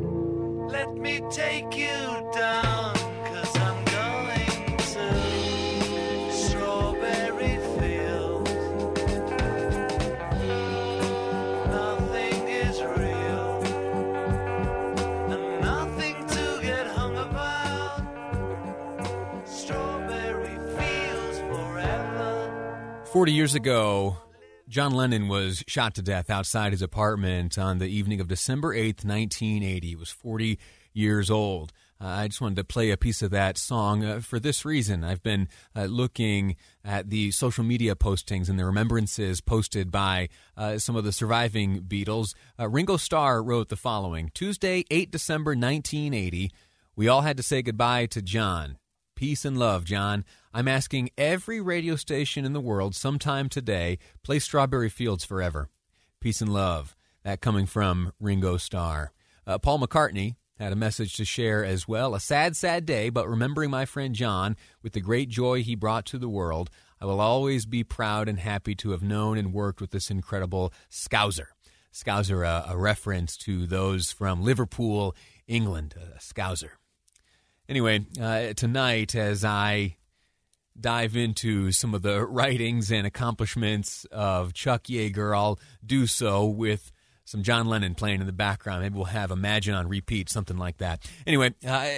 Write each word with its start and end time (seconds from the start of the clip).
Let 0.00 0.94
me 0.96 1.20
take 1.30 1.76
you 1.76 1.98
down, 2.32 2.94
cause 3.24 3.56
I'm 3.56 3.84
going 3.84 4.76
to 4.78 6.32
Strawberry 6.32 7.56
Fields. 7.76 8.50
Nothing 11.66 12.48
is 12.48 12.80
real, 12.80 13.50
and 15.32 15.60
nothing 15.60 16.16
to 16.28 16.58
get 16.62 16.86
hung 16.86 17.16
about. 17.18 18.02
Strawberry 19.44 20.56
Fields 20.76 21.38
forever. 21.50 23.04
40 23.12 23.32
years 23.32 23.54
ago, 23.54 24.16
John 24.70 24.92
Lennon 24.92 25.26
was 25.26 25.64
shot 25.66 25.96
to 25.96 26.02
death 26.02 26.30
outside 26.30 26.70
his 26.70 26.80
apartment 26.80 27.58
on 27.58 27.78
the 27.78 27.88
evening 27.88 28.20
of 28.20 28.28
December 28.28 28.72
8th, 28.72 29.04
1980. 29.04 29.88
He 29.88 29.96
was 29.96 30.10
40 30.10 30.60
years 30.92 31.28
old. 31.28 31.72
Uh, 32.00 32.06
I 32.06 32.28
just 32.28 32.40
wanted 32.40 32.54
to 32.54 32.64
play 32.64 32.92
a 32.92 32.96
piece 32.96 33.20
of 33.20 33.32
that 33.32 33.58
song 33.58 34.04
uh, 34.04 34.20
for 34.20 34.38
this 34.38 34.64
reason. 34.64 35.02
I've 35.02 35.24
been 35.24 35.48
uh, 35.74 35.86
looking 35.86 36.54
at 36.84 37.10
the 37.10 37.32
social 37.32 37.64
media 37.64 37.96
postings 37.96 38.48
and 38.48 38.60
the 38.60 38.64
remembrances 38.64 39.40
posted 39.40 39.90
by 39.90 40.28
uh, 40.56 40.78
some 40.78 40.94
of 40.94 41.02
the 41.02 41.12
surviving 41.12 41.80
Beatles. 41.80 42.34
Uh, 42.56 42.68
Ringo 42.68 42.96
Starr 42.96 43.42
wrote 43.42 43.70
the 43.70 43.76
following 43.76 44.30
Tuesday, 44.34 44.84
8 44.88 45.10
December 45.10 45.50
1980. 45.50 46.52
We 46.94 47.08
all 47.08 47.22
had 47.22 47.36
to 47.38 47.42
say 47.42 47.60
goodbye 47.60 48.06
to 48.06 48.22
John. 48.22 48.78
Peace 49.16 49.44
and 49.44 49.58
love, 49.58 49.84
John. 49.84 50.24
I'm 50.52 50.66
asking 50.66 51.10
every 51.16 51.60
radio 51.60 51.94
station 51.94 52.44
in 52.44 52.54
the 52.54 52.60
world 52.60 52.96
sometime 52.96 53.48
today 53.48 53.98
play 54.24 54.40
Strawberry 54.40 54.88
Fields 54.88 55.24
Forever. 55.24 55.68
Peace 56.18 56.40
and 56.40 56.52
love. 56.52 56.96
That 57.22 57.40
coming 57.40 57.66
from 57.66 58.12
Ringo 58.18 58.56
Starr. 58.56 59.12
Uh, 59.46 59.58
Paul 59.58 59.78
McCartney 59.78 60.34
had 60.58 60.72
a 60.72 60.76
message 60.76 61.14
to 61.16 61.24
share 61.24 61.64
as 61.64 61.86
well. 61.86 62.16
A 62.16 62.20
sad, 62.20 62.56
sad 62.56 62.84
day, 62.84 63.10
but 63.10 63.28
remembering 63.28 63.70
my 63.70 63.84
friend 63.84 64.12
John 64.12 64.56
with 64.82 64.92
the 64.92 65.00
great 65.00 65.28
joy 65.28 65.62
he 65.62 65.76
brought 65.76 66.04
to 66.06 66.18
the 66.18 66.28
world, 66.28 66.68
I 67.00 67.04
will 67.04 67.20
always 67.20 67.64
be 67.64 67.84
proud 67.84 68.28
and 68.28 68.40
happy 68.40 68.74
to 68.76 68.90
have 68.90 69.02
known 69.04 69.38
and 69.38 69.52
worked 69.52 69.80
with 69.80 69.92
this 69.92 70.10
incredible 70.10 70.72
Scouser. 70.90 71.46
Scouser, 71.92 72.44
a, 72.44 72.72
a 72.72 72.76
reference 72.76 73.36
to 73.38 73.66
those 73.68 74.10
from 74.10 74.42
Liverpool, 74.42 75.14
England. 75.46 75.94
Uh, 75.96 76.18
Scouser. 76.18 76.70
Anyway, 77.68 78.04
uh, 78.20 78.52
tonight, 78.54 79.14
as 79.14 79.44
I 79.44 79.96
dive 80.78 81.16
into 81.16 81.72
some 81.72 81.94
of 81.94 82.02
the 82.02 82.24
writings 82.26 82.90
and 82.90 83.06
accomplishments 83.06 84.06
of 84.10 84.52
Chuck 84.52 84.84
Yeager, 84.84 85.36
I'll 85.36 85.58
do 85.84 86.06
so 86.06 86.46
with 86.46 86.92
some 87.24 87.42
John 87.42 87.66
Lennon 87.66 87.94
playing 87.94 88.20
in 88.20 88.26
the 88.26 88.32
background. 88.32 88.82
Maybe 88.82 88.96
we'll 88.96 89.04
have 89.04 89.30
Imagine 89.30 89.74
on 89.74 89.88
repeat, 89.88 90.28
something 90.28 90.56
like 90.56 90.78
that. 90.78 91.08
Anyway, 91.26 91.54
uh, 91.66 91.88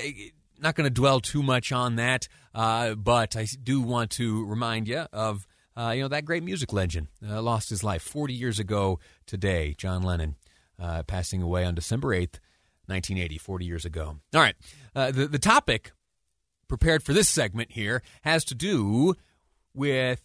not 0.61 0.75
going 0.75 0.85
to 0.85 0.91
dwell 0.91 1.21
too 1.21 1.43
much 1.43 1.73
on 1.73 1.97
that, 1.97 2.29
uh, 2.55 2.95
but 2.95 3.37
I 3.37 3.47
do 3.63 3.81
want 3.81 4.11
to 4.13 4.45
remind 4.45 4.89
you 4.89 5.07
of 5.13 5.47
uh, 5.77 5.93
you 5.97 6.03
know 6.03 6.09
that 6.09 6.25
great 6.25 6.43
music 6.43 6.73
legend 6.73 7.09
uh, 7.27 7.41
lost 7.41 7.71
his 7.71 7.83
life 7.83 8.03
40 8.03 8.35
years 8.35 8.59
ago 8.59 9.01
today. 9.27 9.75
John 9.77 10.03
Lennon 10.03 10.37
uh, 10.79 11.03
passing 11.05 11.43
away 11.43 11.65
on 11.65 11.75
December 11.75 12.09
8th, 12.09 12.39
1980, 12.87 13.39
40 13.39 13.65
years 13.65 13.85
ago. 13.85 14.19
All 14.35 14.41
right, 14.41 14.55
uh, 14.95 15.11
the 15.11 15.27
the 15.27 15.39
topic 15.39 15.93
prepared 16.73 17.03
for 17.03 17.13
this 17.13 17.29
segment 17.29 17.71
here 17.73 18.03
has 18.23 18.47
to 18.47 18.55
do 18.55 19.15
with 19.75 20.25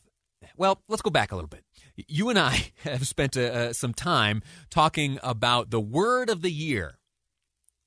well, 0.55 0.81
let's 0.87 1.01
go 1.01 1.09
back 1.09 1.33
a 1.33 1.35
little 1.35 1.49
bit. 1.49 1.65
You 2.07 2.29
and 2.29 2.39
I 2.39 2.71
have 2.83 3.05
spent 3.05 3.35
uh, 3.35 3.73
some 3.73 3.93
time 3.93 4.41
talking 4.69 5.19
about 5.21 5.71
the 5.71 5.81
word 5.81 6.29
of 6.29 6.41
the 6.41 6.49
year. 6.49 6.99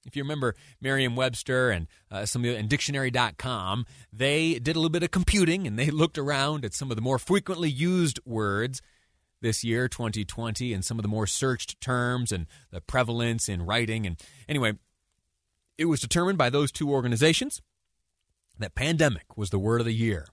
If 0.04 0.14
you 0.14 0.22
remember 0.22 0.56
Merriam-Webster 0.82 1.70
and 1.70 1.86
uh, 2.10 2.26
some 2.26 2.42
the, 2.42 2.54
and 2.54 2.68
dictionary.com, 2.68 3.86
they 4.12 4.58
did 4.58 4.76
a 4.76 4.78
little 4.78 4.90
bit 4.90 5.04
of 5.04 5.10
computing 5.10 5.66
and 5.66 5.78
they 5.78 5.90
looked 5.90 6.18
around 6.18 6.66
at 6.66 6.74
some 6.74 6.90
of 6.90 6.96
the 6.96 7.02
more 7.02 7.18
frequently 7.18 7.70
used 7.70 8.20
words 8.26 8.82
this 9.40 9.64
year, 9.64 9.88
2020, 9.88 10.74
and 10.74 10.84
some 10.84 10.98
of 10.98 11.02
the 11.02 11.08
more 11.08 11.26
searched 11.26 11.80
terms 11.80 12.30
and 12.30 12.46
the 12.70 12.82
prevalence 12.82 13.48
in 13.48 13.64
writing. 13.64 14.06
And 14.06 14.22
anyway, 14.46 14.74
it 15.78 15.86
was 15.86 16.00
determined 16.00 16.36
by 16.36 16.50
those 16.50 16.70
two 16.70 16.90
organizations 16.90 17.62
that 18.60 18.74
pandemic 18.74 19.36
was 19.36 19.50
the 19.50 19.58
word 19.58 19.80
of 19.80 19.86
the 19.86 19.92
year. 19.92 20.26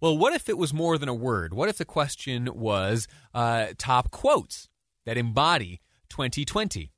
Well, 0.00 0.16
what 0.16 0.32
if 0.32 0.48
it 0.48 0.56
was 0.56 0.72
more 0.72 0.96
than 0.96 1.08
a 1.08 1.14
word? 1.14 1.54
What 1.54 1.68
if 1.68 1.78
the 1.78 1.84
question 1.84 2.48
was 2.54 3.08
uh, 3.34 3.68
top 3.78 4.10
quotes 4.10 4.68
that 5.06 5.16
embody 5.16 5.80
2020? 6.08 6.92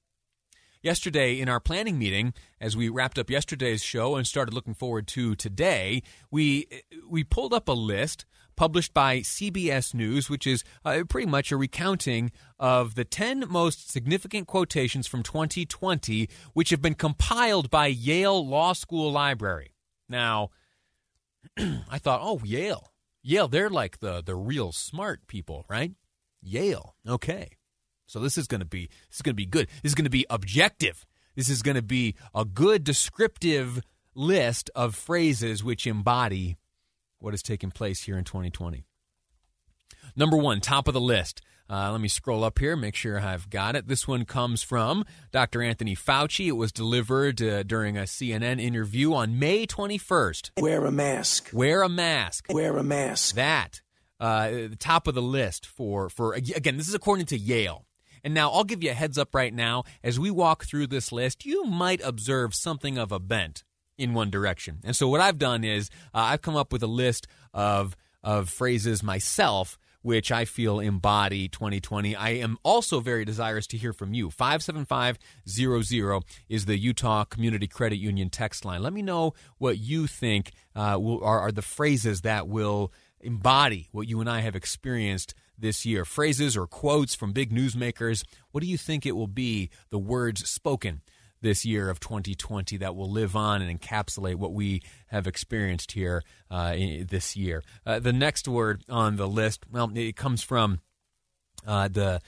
Yesterday, 0.82 1.38
in 1.38 1.48
our 1.48 1.60
planning 1.60 1.98
meeting, 1.98 2.32
as 2.58 2.74
we 2.76 2.88
wrapped 2.88 3.18
up 3.18 3.28
yesterday's 3.28 3.82
show 3.82 4.16
and 4.16 4.26
started 4.26 4.54
looking 4.54 4.72
forward 4.74 5.06
to 5.08 5.34
today, 5.34 6.02
we 6.30 6.66
we 7.06 7.22
pulled 7.22 7.52
up 7.52 7.68
a 7.68 7.72
list 7.72 8.24
published 8.56 8.92
by 8.92 9.20
CBS 9.20 9.94
News, 9.94 10.28
which 10.28 10.46
is 10.46 10.64
uh, 10.84 11.02
pretty 11.08 11.26
much 11.26 11.52
a 11.52 11.56
recounting 11.56 12.30
of 12.58 12.94
the 12.94 13.04
10 13.04 13.44
most 13.48 13.90
significant 13.90 14.46
quotations 14.46 15.06
from 15.06 15.22
2020, 15.22 16.28
which 16.52 16.70
have 16.70 16.82
been 16.82 16.94
compiled 16.94 17.70
by 17.70 17.86
Yale 17.86 18.46
Law 18.46 18.74
School 18.74 19.10
Library. 19.12 19.72
Now, 20.10 20.50
I 21.56 21.98
thought, 21.98 22.20
oh, 22.22 22.40
Yale. 22.44 22.92
Yale, 23.22 23.48
they're 23.48 23.70
like 23.70 24.00
the, 24.00 24.22
the 24.22 24.34
real 24.34 24.72
smart 24.72 25.26
people, 25.26 25.64
right? 25.68 25.92
Yale. 26.42 26.96
Okay. 27.08 27.50
So 28.06 28.18
this 28.18 28.36
is 28.36 28.48
going 28.48 28.60
to 28.60 28.66
be 28.66 28.88
this 29.08 29.18
is 29.18 29.22
going 29.22 29.34
to 29.34 29.36
be 29.36 29.46
good. 29.46 29.68
This 29.82 29.90
is 29.90 29.94
going 29.94 30.04
to 30.04 30.10
be 30.10 30.26
objective. 30.28 31.06
This 31.36 31.48
is 31.48 31.62
going 31.62 31.76
to 31.76 31.82
be 31.82 32.16
a 32.34 32.44
good 32.44 32.82
descriptive 32.82 33.80
list 34.16 34.68
of 34.74 34.96
phrases 34.96 35.62
which 35.62 35.86
embody 35.86 36.56
what 37.20 37.32
has 37.32 37.42
taken 37.42 37.70
place 37.70 38.02
here 38.02 38.18
in 38.18 38.24
2020. 38.24 38.84
Number 40.16 40.36
one, 40.36 40.60
top 40.60 40.88
of 40.88 40.94
the 40.94 41.00
list. 41.00 41.40
Uh, 41.70 41.92
let 41.92 42.00
me 42.00 42.08
scroll 42.08 42.42
up 42.42 42.58
here, 42.58 42.74
make 42.74 42.96
sure 42.96 43.20
I've 43.20 43.48
got 43.48 43.76
it. 43.76 43.86
This 43.86 44.08
one 44.08 44.24
comes 44.24 44.60
from 44.60 45.04
Dr. 45.30 45.62
Anthony 45.62 45.94
Fauci. 45.94 46.48
It 46.48 46.56
was 46.56 46.72
delivered 46.72 47.40
uh, 47.40 47.62
during 47.62 47.96
a 47.96 48.02
CNN 48.02 48.60
interview 48.60 49.14
on 49.14 49.38
May 49.38 49.68
21st. 49.68 50.50
Wear 50.58 50.84
a 50.84 50.90
mask. 50.90 51.50
Wear 51.52 51.82
a 51.82 51.88
mask. 51.88 52.46
Wear 52.48 52.76
a 52.76 52.82
mask. 52.82 53.36
That, 53.36 53.82
uh, 54.18 54.50
the 54.50 54.76
top 54.76 55.06
of 55.06 55.14
the 55.14 55.22
list 55.22 55.64
for, 55.64 56.08
for, 56.08 56.34
again, 56.34 56.76
this 56.76 56.88
is 56.88 56.94
according 56.94 57.26
to 57.26 57.38
Yale. 57.38 57.86
And 58.24 58.34
now 58.34 58.50
I'll 58.50 58.64
give 58.64 58.82
you 58.82 58.90
a 58.90 58.94
heads 58.94 59.16
up 59.16 59.32
right 59.32 59.54
now. 59.54 59.84
As 60.02 60.18
we 60.18 60.30
walk 60.32 60.64
through 60.64 60.88
this 60.88 61.12
list, 61.12 61.46
you 61.46 61.64
might 61.64 62.00
observe 62.02 62.52
something 62.52 62.98
of 62.98 63.12
a 63.12 63.20
bent 63.20 63.62
in 63.96 64.12
one 64.12 64.28
direction. 64.28 64.80
And 64.82 64.96
so 64.96 65.06
what 65.06 65.20
I've 65.20 65.38
done 65.38 65.62
is 65.62 65.88
uh, 66.12 66.18
I've 66.18 66.42
come 66.42 66.56
up 66.56 66.72
with 66.72 66.82
a 66.82 66.88
list 66.88 67.28
of 67.54 67.96
of 68.22 68.50
phrases 68.50 69.02
myself 69.02 69.78
which 70.02 70.32
I 70.32 70.44
feel 70.44 70.80
embody 70.80 71.48
2020. 71.48 72.16
I 72.16 72.30
am 72.30 72.58
also 72.62 73.00
very 73.00 73.24
desirous 73.24 73.66
to 73.68 73.76
hear 73.76 73.92
from 73.92 74.14
you. 74.14 74.30
57500 74.30 76.24
is 76.48 76.66
the 76.66 76.78
Utah 76.78 77.24
Community 77.24 77.66
Credit 77.66 77.96
Union 77.96 78.30
text 78.30 78.64
line. 78.64 78.82
Let 78.82 78.92
me 78.92 79.02
know 79.02 79.34
what 79.58 79.78
you 79.78 80.06
think 80.06 80.52
uh, 80.74 80.96
will, 81.00 81.22
are, 81.22 81.40
are 81.40 81.52
the 81.52 81.62
phrases 81.62 82.22
that 82.22 82.48
will 82.48 82.92
embody 83.20 83.88
what 83.92 84.08
you 84.08 84.20
and 84.20 84.30
I 84.30 84.40
have 84.40 84.56
experienced 84.56 85.34
this 85.58 85.84
year. 85.84 86.04
Phrases 86.04 86.56
or 86.56 86.66
quotes 86.66 87.14
from 87.14 87.32
big 87.32 87.52
newsmakers. 87.52 88.24
What 88.50 88.62
do 88.62 88.66
you 88.66 88.78
think 88.78 89.04
it 89.04 89.16
will 89.16 89.26
be, 89.26 89.70
the 89.90 89.98
words 89.98 90.48
spoken? 90.48 91.02
This 91.40 91.64
year 91.64 91.90
of 91.90 92.00
2020 92.00 92.78
that 92.78 92.94
will 92.94 93.10
live 93.10 93.36
on 93.36 93.62
and 93.62 93.80
encapsulate 93.80 94.36
what 94.36 94.52
we 94.52 94.82
have 95.08 95.26
experienced 95.26 95.92
here 95.92 96.22
uh, 96.50 96.72
this 97.08 97.36
year. 97.36 97.62
Uh, 97.86 97.98
the 97.98 98.12
next 98.12 98.46
word 98.46 98.82
on 98.88 99.16
the 99.16 99.28
list, 99.28 99.64
well, 99.70 99.90
it 99.94 100.16
comes 100.16 100.42
from 100.42 100.80
uh, 101.66 101.88
the 101.88 102.20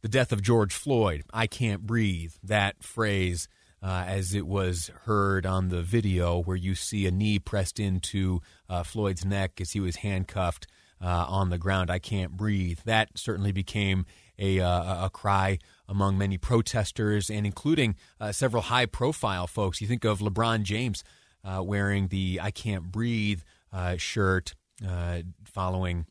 the 0.00 0.08
death 0.08 0.30
of 0.30 0.42
George 0.42 0.72
Floyd. 0.72 1.24
I 1.32 1.46
can't 1.46 1.82
breathe. 1.82 2.32
That 2.42 2.82
phrase. 2.82 3.48
Uh, 3.80 4.02
as 4.08 4.34
it 4.34 4.44
was 4.44 4.90
heard 5.04 5.46
on 5.46 5.68
the 5.68 5.82
video, 5.82 6.42
where 6.42 6.56
you 6.56 6.74
see 6.74 7.06
a 7.06 7.12
knee 7.12 7.38
pressed 7.38 7.78
into 7.78 8.42
uh, 8.68 8.82
Floyd's 8.82 9.24
neck 9.24 9.60
as 9.60 9.70
he 9.70 9.78
was 9.78 9.94
handcuffed 9.94 10.66
uh, 11.00 11.26
on 11.28 11.50
the 11.50 11.58
ground. 11.58 11.88
I 11.88 12.00
can't 12.00 12.32
breathe. 12.32 12.80
That 12.84 13.10
certainly 13.16 13.52
became 13.52 14.04
a, 14.38 14.58
a 14.58 15.10
cry 15.12 15.58
among 15.88 16.18
many 16.18 16.38
protesters 16.38 17.30
and 17.30 17.46
including 17.46 17.96
uh, 18.20 18.32
several 18.32 18.62
high 18.62 18.86
profile 18.86 19.46
folks. 19.46 19.80
You 19.80 19.86
think 19.86 20.04
of 20.04 20.20
LeBron 20.20 20.62
James 20.62 21.02
uh, 21.44 21.62
wearing 21.62 22.08
the 22.08 22.40
I 22.42 22.50
Can't 22.50 22.84
Breathe 22.84 23.40
uh, 23.72 23.96
shirt 23.96 24.54
uh, 24.86 25.20
following, 25.44 26.06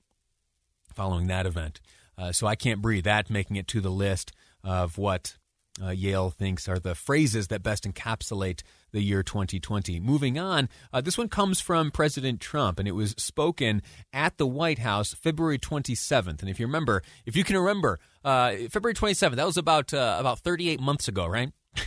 following 0.93 1.27
that 1.27 1.45
event. 1.45 1.79
Uh, 2.17 2.31
so 2.31 2.47
I 2.47 2.55
Can't 2.55 2.81
Breathe, 2.81 3.03
that 3.03 3.29
making 3.29 3.55
it 3.55 3.67
to 3.67 3.81
the 3.81 3.91
list 3.91 4.31
of 4.63 4.97
what 4.97 5.37
uh, 5.83 5.89
Yale 5.89 6.31
thinks 6.31 6.67
are 6.67 6.79
the 6.79 6.95
phrases 6.95 7.47
that 7.47 7.61
best 7.61 7.83
encapsulate 7.83 8.63
the 8.91 9.01
year 9.01 9.23
2020. 9.23 9.99
Moving 9.99 10.37
on, 10.37 10.69
uh, 10.93 11.01
this 11.01 11.17
one 11.17 11.29
comes 11.29 11.59
from 11.59 11.91
President 11.91 12.39
Trump, 12.39 12.79
and 12.79 12.87
it 12.87 12.93
was 12.93 13.11
spoken 13.17 13.81
at 14.13 14.37
the 14.37 14.47
White 14.47 14.79
House 14.79 15.13
February 15.13 15.59
27th. 15.59 16.41
And 16.41 16.49
if 16.49 16.59
you 16.59 16.65
remember, 16.65 17.01
if 17.25 17.35
you 17.35 17.43
can 17.43 17.57
remember, 17.57 17.99
uh, 18.23 18.53
February 18.69 18.95
27th, 18.95 19.35
that 19.35 19.45
was 19.45 19.57
about 19.57 19.93
uh, 19.93 20.17
about 20.19 20.39
38 20.39 20.79
months 20.79 21.07
ago, 21.07 21.25
right? 21.25 21.51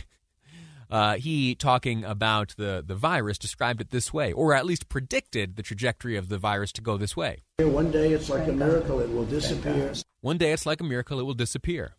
Uh, 0.91 1.15
he, 1.15 1.55
talking 1.55 2.03
about 2.03 2.53
the, 2.57 2.83
the 2.85 2.95
virus, 2.95 3.37
described 3.37 3.79
it 3.79 3.91
this 3.91 4.11
way, 4.11 4.33
or 4.33 4.53
at 4.53 4.65
least 4.65 4.89
predicted 4.89 5.55
the 5.55 5.63
trajectory 5.63 6.17
of 6.17 6.27
the 6.27 6.37
virus 6.37 6.73
to 6.73 6.81
go 6.81 6.97
this 6.97 7.15
way. 7.15 7.43
One 7.59 7.91
day 7.91 8.11
it's 8.11 8.29
like 8.29 8.45
a 8.49 8.51
miracle, 8.51 8.99
it 8.99 9.09
will 9.09 9.23
disappear. 9.23 9.93
One 10.19 10.37
day 10.37 10.51
it's 10.51 10.65
like 10.65 10.81
a 10.81 10.83
miracle, 10.83 11.17
it 11.21 11.23
will 11.23 11.33
disappear. 11.33 11.95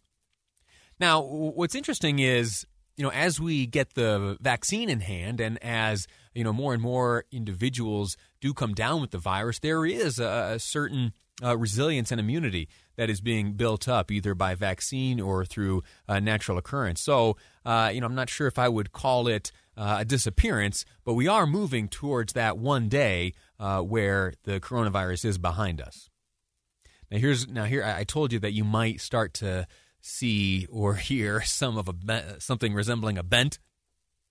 Now, 1.01 1.23
what's 1.23 1.75
interesting 1.75 2.19
is, 2.19 2.67
you 2.97 3.05
know, 3.05 3.11
as 3.11 3.41
we 3.41 3.67
get 3.67 3.95
the 3.95 4.37
vaccine 4.41 4.89
in 4.89 5.01
hand 5.01 5.41
and 5.41 5.63
as, 5.63 6.07
you 6.35 6.45
know, 6.45 6.53
more 6.53 6.75
and 6.75 6.83
more 6.83 7.25
individuals 7.33 8.17
do 8.41 8.53
come 8.53 8.75
down 8.75 9.01
with 9.01 9.11
the 9.11 9.19
virus, 9.19 9.59
there 9.59 9.87
is 9.87 10.19
a, 10.19 10.53
a 10.55 10.59
certain 10.59 11.13
uh, 11.43 11.57
resilience 11.57 12.11
and 12.11 12.21
immunity 12.21 12.69
that 12.97 13.09
is 13.09 13.21
being 13.21 13.55
built 13.55 13.89
up 13.89 14.11
either 14.11 14.35
by 14.35 14.55
vaccine 14.55 15.21
or 15.21 15.45
through 15.45 15.83
uh, 16.09 16.21
natural 16.21 16.59
occurrence. 16.59 17.01
So, 17.01 17.37
uh, 17.65 17.91
you 17.93 18.01
know, 18.01 18.07
I'm 18.07 18.15
not 18.15 18.29
sure 18.29 18.47
if 18.47 18.59
I 18.59 18.69
would 18.69 18.93
call 18.93 19.27
it 19.27 19.51
uh, 19.77 19.97
a 20.01 20.05
disappearance, 20.05 20.85
but 21.05 21.15
we 21.15 21.27
are 21.27 21.47
moving 21.47 21.89
towards 21.89 22.35
that 22.35 22.59
one 22.59 22.89
day 22.89 23.33
uh, 23.59 23.81
where 23.81 24.35
the 24.45 24.61
coronavirus 24.61 25.25
is 25.25 25.39
behind 25.39 25.81
us. 25.81 26.11
Now 27.11 27.19
here's 27.19 27.47
now 27.47 27.65
here 27.65 27.85
I 27.85 28.01
I 28.01 28.05
told 28.05 28.33
you 28.33 28.39
that 28.41 28.53
you 28.53 28.65
might 28.65 29.01
start 29.01 29.35
to 29.35 29.67
see 30.03 30.67
or 30.71 30.97
hear 30.97 31.41
some 31.47 31.79
of 31.79 31.89
a 31.89 32.41
something 32.41 32.75
resembling 32.75 33.17
a 33.17 33.23
bent 33.23 33.59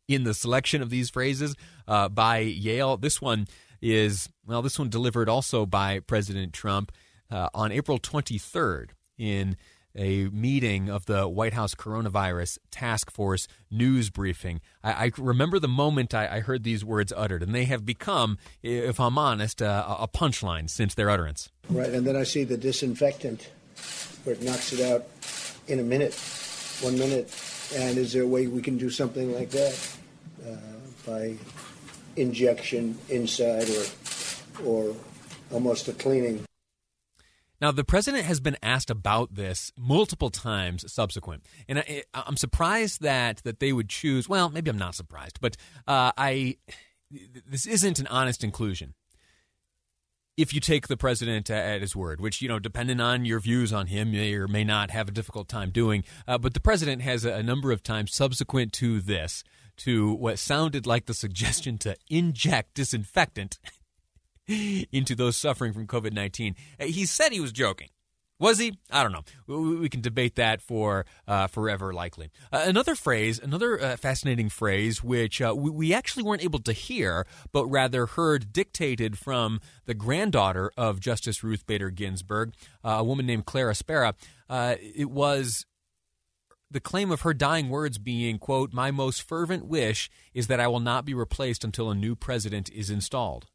in 0.08 0.24
the 0.24 0.34
selection 0.34 0.82
of 0.82 0.90
these 0.90 1.10
phrases 1.10 1.56
uh, 1.88 2.10
by 2.10 2.40
Yale. 2.40 2.98
This 2.98 3.22
one 3.22 3.48
is 3.82 4.30
well, 4.46 4.62
this 4.62 4.78
one 4.78 4.90
delivered 4.90 5.30
also 5.30 5.66
by 5.66 6.00
President 6.00 6.54
Trump 6.54 6.92
uh, 7.32 7.50
on 7.54 7.72
April 7.72 7.98
23rd 7.98 8.90
in 9.18 9.56
a 9.96 10.26
meeting 10.30 10.90
of 10.90 11.06
the 11.06 11.28
White 11.28 11.54
House 11.54 11.76
Coronavirus 11.76 12.60
Task 12.70 13.12
Force 13.12 13.48
news 13.70 14.10
briefing. 14.10 14.62
I, 14.84 14.92
I 14.92 15.12
remember 15.18 15.60
the 15.60 15.68
moment 15.68 16.14
I, 16.14 16.38
I 16.38 16.40
heard 16.40 16.64
these 16.64 16.86
words 16.86 17.12
uttered, 17.16 17.44
and 17.44 17.54
they 17.54 17.66
have 17.66 17.86
become, 17.86 18.38
if 18.64 19.00
I'm 19.00 19.18
honest, 19.18 19.62
a 19.62 20.08
punchline 20.14 20.70
since 20.70 20.94
their 20.94 21.10
utterance. 21.10 21.50
Right, 21.70 21.90
and 21.90 22.08
then 22.08 22.16
I 22.16 22.24
see 22.24 22.46
the 22.46 22.58
disinfectant 22.58 23.50
where 24.24 24.36
it 24.36 24.42
knocks 24.42 24.72
it 24.72 24.80
out 24.80 25.08
in 25.68 25.80
a 25.80 25.84
minute, 25.84 26.14
one 26.82 26.98
minute. 26.98 27.34
And 27.76 27.98
is 27.98 28.14
there 28.14 28.24
a 28.24 28.28
way 28.28 28.48
we 28.48 28.62
can 28.62 28.78
do 28.78 28.90
something 28.90 29.34
like 29.34 29.50
that 29.52 29.96
uh, 30.46 30.56
by 31.06 31.36
injection 32.16 32.98
inside 33.10 33.70
or, 33.70 34.66
or 34.66 34.96
almost 35.52 35.88
a 35.88 35.94
cleaning? 35.94 36.44
Now, 37.62 37.72
the 37.72 37.84
president 37.84 38.26
has 38.26 38.40
been 38.40 38.58
asked 38.64 38.90
about 38.90 39.36
this 39.36 39.72
multiple 39.78 40.32
times 40.32 40.92
subsequent, 40.92 41.46
and 41.70 41.80
I, 41.80 42.04
I'm 42.14 42.36
surprised 42.36 43.02
that 43.02 43.44
that 43.44 43.60
they 43.60 43.72
would 43.72 43.88
choose. 43.88 44.28
Well, 44.28 44.50
maybe 44.50 44.72
I'm 44.72 44.80
not 44.80 44.96
surprised, 44.96 45.40
but 45.40 45.56
uh, 45.88 46.12
I 46.18 46.58
this 47.46 47.68
isn't 47.68 48.00
an 48.00 48.08
honest 48.08 48.44
inclusion. 48.44 48.96
If 50.38 50.54
you 50.54 50.62
take 50.62 50.88
the 50.88 50.98
president 50.98 51.50
at 51.50 51.82
his 51.82 51.96
word, 51.96 52.22
which 52.22 52.42
you 52.42 52.48
know, 52.48 52.58
depending 52.58 53.00
on 53.00 53.26
your 53.26 53.40
views 53.40 53.74
on 53.74 53.88
him, 53.88 54.12
may 54.12 54.34
or 54.34 54.48
may 54.48 54.64
not 54.64 54.90
have 54.92 55.10
a 55.10 55.12
difficult 55.12 55.48
time 55.48 55.72
doing, 55.72 56.04
uh, 56.28 56.38
but 56.38 56.54
the 56.54 56.60
president 56.60 57.02
has 57.02 57.26
a, 57.26 57.34
a 57.34 57.44
number 57.44 57.72
of 57.72 57.84
times 57.84 58.16
subsequent 58.16 58.74
to 58.74 59.02
this 59.02 59.44
to 59.78 60.14
what 60.14 60.40
sounded 60.40 60.86
like 60.86 61.06
the 61.06 61.14
suggestion 61.14 61.78
to 61.80 61.96
inject 62.10 62.76
disinfectant 62.76 63.60
into 64.48 65.16
those 65.16 65.36
suffering 65.36 65.74
from 65.74 65.88
COVID 65.88 66.14
19. 66.14 66.56
He 66.80 67.06
said 67.06 67.32
he 67.32 67.40
was 67.40 67.52
joking. 67.52 67.90
Was 68.42 68.58
he? 68.58 68.74
I 68.90 69.04
don't 69.04 69.12
know. 69.12 69.24
We, 69.56 69.88
can 69.88 70.02
debate 70.02 70.36
that 70.36 70.64
for 70.64 71.06
uh, 71.28 71.46
forever, 71.46 71.94
likely. 71.94 72.32
Uh, 72.52 72.64
another 72.66 72.96
phrase, 72.96 73.38
another 73.38 73.80
uh, 73.80 73.98
fascinating 73.98 74.50
phrase, 74.50 75.04
which 75.04 75.44
uh, 75.44 75.54
we, 75.56 75.70
we 75.70 75.94
actually 75.94 76.24
weren't 76.24 76.44
able 76.44 76.58
to 76.62 76.74
hear, 76.74 77.28
but 77.52 77.68
rather 77.68 78.08
heard 78.08 78.52
dictated 78.52 79.20
from 79.20 79.62
the 79.86 79.94
granddaughter 79.94 80.72
of 80.76 81.00
Justice 81.00 81.44
Ruth 81.44 81.68
Bader 81.68 81.92
Ginsburg, 81.92 82.56
uh, 82.84 82.96
a 82.98 83.04
woman 83.04 83.28
named 83.28 83.46
Clara 83.46 83.76
Spera. 83.76 84.16
Uh, 84.50 84.74
it 84.80 85.12
was 85.12 85.68
the 86.72 86.80
claim 86.80 87.12
of 87.12 87.22
her 87.22 87.36
dying 87.36 87.70
words 87.70 88.00
being, 88.00 88.40
quote, 88.40 88.74
my 88.74 88.90
most 88.90 89.22
fervent 89.22 89.68
wish 89.68 90.10
is 90.34 90.48
that 90.48 90.60
I 90.60 90.68
will 90.68 90.80
not 90.80 91.06
be 91.06 91.14
replaced 91.14 91.64
until 91.64 91.92
a 91.92 91.96
new 91.96 92.16
president 92.16 92.72
is 92.72 92.90
installed. 92.90 93.46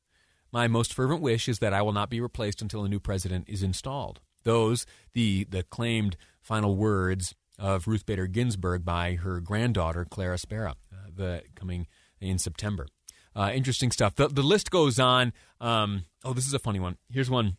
My 0.53 0.69
most 0.69 0.95
fervent 0.95 1.23
wish 1.23 1.49
is 1.49 1.59
that 1.59 1.75
I 1.75 1.83
will 1.83 1.93
not 1.93 2.09
be 2.09 2.21
replaced 2.21 2.63
until 2.63 2.85
a 2.85 2.89
new 2.89 3.01
president 3.01 3.49
is 3.49 3.65
installed. 3.65 4.21
Those, 4.47 4.87
the, 5.13 5.45
the 5.51 5.65
claimed 5.65 6.17
final 6.41 6.77
words 6.77 7.35
of 7.59 7.89
Ruth 7.89 8.07
Bader 8.07 8.29
Ginsburg 8.29 8.85
by 8.85 9.15
her 9.15 9.41
granddaughter, 9.41 10.07
Clara 10.09 10.39
Spera, 10.39 10.77
uh, 10.93 11.11
the, 11.13 11.43
coming 11.57 11.89
in 12.21 12.39
September. 12.39 12.87
Uh, 13.35 13.51
interesting 13.53 13.91
stuff. 13.91 14.15
The, 14.15 14.29
the 14.29 14.45
list 14.45 14.71
goes 14.71 15.01
on. 15.01 15.33
Um, 15.61 16.05
oh, 16.25 16.33
this 16.33 16.47
is 16.47 16.55
a 16.55 16.61
funny 16.61 16.79
one. 16.79 16.97
Here's 17.11 17.29
one 17.29 17.57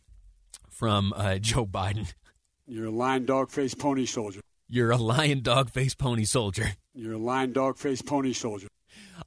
from 0.70 1.12
uh, 1.14 1.36
Joe 1.36 1.66
Biden. 1.66 2.14
You're 2.66 2.86
a 2.86 2.90
lion 2.90 3.26
dog 3.26 3.50
faced 3.50 3.78
pony 3.78 4.06
soldier. 4.06 4.40
You're 4.66 4.90
a 4.90 4.96
lion 4.96 5.42
dog 5.42 5.68
faced 5.68 5.98
pony 5.98 6.24
soldier. 6.24 6.72
You're 6.94 7.14
a 7.14 7.18
lion 7.18 7.52
dog 7.52 7.76
faced 7.76 8.06
pony 8.06 8.32
soldier. 8.32 8.68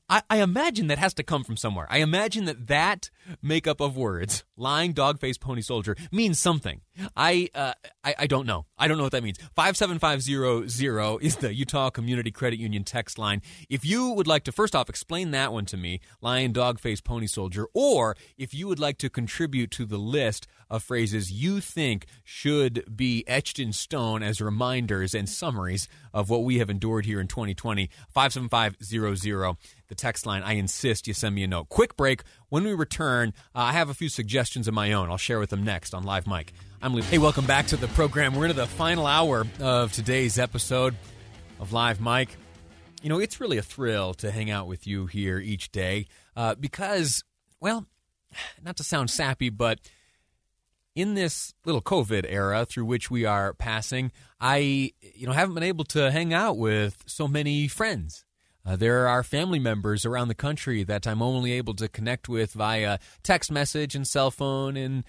I, 0.10 0.22
I 0.30 0.42
imagine 0.42 0.88
that 0.88 0.98
has 0.98 1.14
to 1.16 1.24
come 1.24 1.44
from 1.44 1.58
somewhere. 1.58 1.88
I 1.90 2.00
imagine 2.00 2.46
that 2.46 2.68
that 2.68 3.10
makeup 3.42 3.82
of 3.82 3.98
words, 3.98 4.44
lying 4.58 4.94
dog 4.94 5.20
face 5.20 5.38
pony 5.38 5.62
soldier, 5.62 5.96
means 6.12 6.40
something. 6.40 6.82
I, 7.16 7.50
uh, 7.56 7.74
I 8.04 8.16
I 8.20 8.28
don't 8.28 8.46
know. 8.46 8.66
I 8.78 8.88
don't 8.88 8.98
know 8.98 9.04
what 9.04 9.14
that 9.14 9.24
means. 9.24 9.38
Five 9.56 9.78
seven 9.78 10.00
five 10.00 10.22
zero 10.22 10.68
zero 10.68 11.18
is 11.18 11.38
the 11.38 11.54
Utah 11.54 11.90
Community 11.90 12.32
Credit 12.32 12.60
Union 12.60 12.84
text 12.84 13.18
line. 13.18 13.42
If 13.70 13.86
you 13.86 14.12
would 14.12 14.28
like 14.28 14.44
to 14.46 14.52
first 14.52 14.76
off 14.76 14.90
explain 14.90 15.32
that 15.32 15.54
one 15.54 15.66
to 15.68 15.78
me, 15.78 16.02
lion 16.22 16.52
dog 16.52 16.80
face 16.80 17.02
pony 17.02 17.28
soldier, 17.28 17.68
or 17.74 18.16
if 18.38 18.54
you 18.54 18.68
would 18.68 18.80
like 18.80 18.98
to 19.00 19.10
contribute 19.10 19.72
to 19.72 19.86
the 19.86 19.98
list 19.98 20.48
of 20.70 20.82
phrases 20.82 21.32
you 21.32 21.60
think 21.60 22.06
should 22.24 22.84
be 22.96 23.26
etched 23.28 23.60
in 23.60 23.74
stone 23.74 24.24
as 24.24 24.42
reminders 24.42 25.14
and 25.14 25.28
summaries 25.28 25.88
of 26.14 26.30
what 26.30 26.44
we 26.44 26.60
have 26.60 26.70
endured 26.70 27.06
here 27.06 27.20
in 27.20 27.28
2020, 27.28 27.90
57500 28.10 29.58
the 29.92 29.96
text 29.96 30.26
line. 30.26 30.42
I 30.42 30.54
insist 30.54 31.06
you 31.06 31.14
send 31.14 31.36
me 31.36 31.44
a 31.44 31.48
note. 31.48 31.68
Quick 31.68 31.98
break. 31.98 32.24
When 32.48 32.64
we 32.64 32.74
return, 32.74 33.34
uh, 33.54 33.60
I 33.60 33.72
have 33.74 33.90
a 33.90 33.94
few 33.94 34.08
suggestions 34.08 34.70
of 34.70 34.74
my 34.74 34.94
own. 34.94 35.10
I'll 35.10 35.18
share 35.18 35.38
with 35.38 35.50
them 35.50 35.66
next 35.66 35.94
on 35.94 36.04
Live 36.04 36.26
Mic. 36.26 36.54
I'm 36.82 36.94
Lee. 36.94 37.02
Hey, 37.02 37.18
welcome 37.18 37.46
back 37.46 37.68
to 37.68 37.76
the 37.76 37.90
program. 37.90 38.34
We're 38.34 38.46
into 38.46 38.56
the 38.56 38.68
final 38.68 39.06
hour 39.06 39.46
of 39.60 39.92
today's 39.92 40.40
episode 40.40 40.96
of 41.60 41.74
Live 41.74 42.00
Mic. 42.00 42.38
You 43.02 43.10
know, 43.10 43.20
it's 43.20 43.42
really 43.42 43.58
a 43.58 43.62
thrill 43.62 44.14
to 44.16 44.32
hang 44.32 44.50
out 44.50 44.66
with 44.66 44.88
you 44.88 45.08
here 45.08 45.40
each 45.40 45.74
day 45.74 46.06
uh, 46.38 46.56
because, 46.56 47.26
well, 47.60 47.86
not 48.64 48.78
to 48.78 48.86
sound 48.86 49.10
sappy, 49.10 49.50
but 49.50 49.80
in 50.96 51.16
this 51.16 51.54
little 51.66 51.82
COVID 51.82 52.26
era 52.30 52.66
through 52.66 52.86
which 52.86 53.12
we 53.12 53.26
are 53.26 53.54
passing, 53.56 54.14
I, 54.40 54.94
you 55.16 55.28
know, 55.28 55.34
haven't 55.34 55.56
been 55.56 55.64
able 55.64 55.84
to 55.86 56.12
hang 56.12 56.34
out 56.34 56.58
with 56.58 57.04
so 57.08 57.28
many 57.28 57.68
friends. 57.68 58.24
Uh, 58.66 58.76
there 58.76 59.08
are 59.08 59.24
family 59.24 59.60
members 59.60 60.06
around 60.06 60.28
the 60.28 60.36
country 60.36 60.84
that 60.84 61.08
I'm 61.08 61.22
only 61.22 61.52
able 61.54 61.74
to 61.76 61.88
connect 61.88 62.30
with 62.30 62.54
via 62.54 63.00
text 63.24 63.52
message 63.52 63.96
and 63.96 64.08
cell 64.08 64.32
phone 64.32 64.78
and 64.78 65.04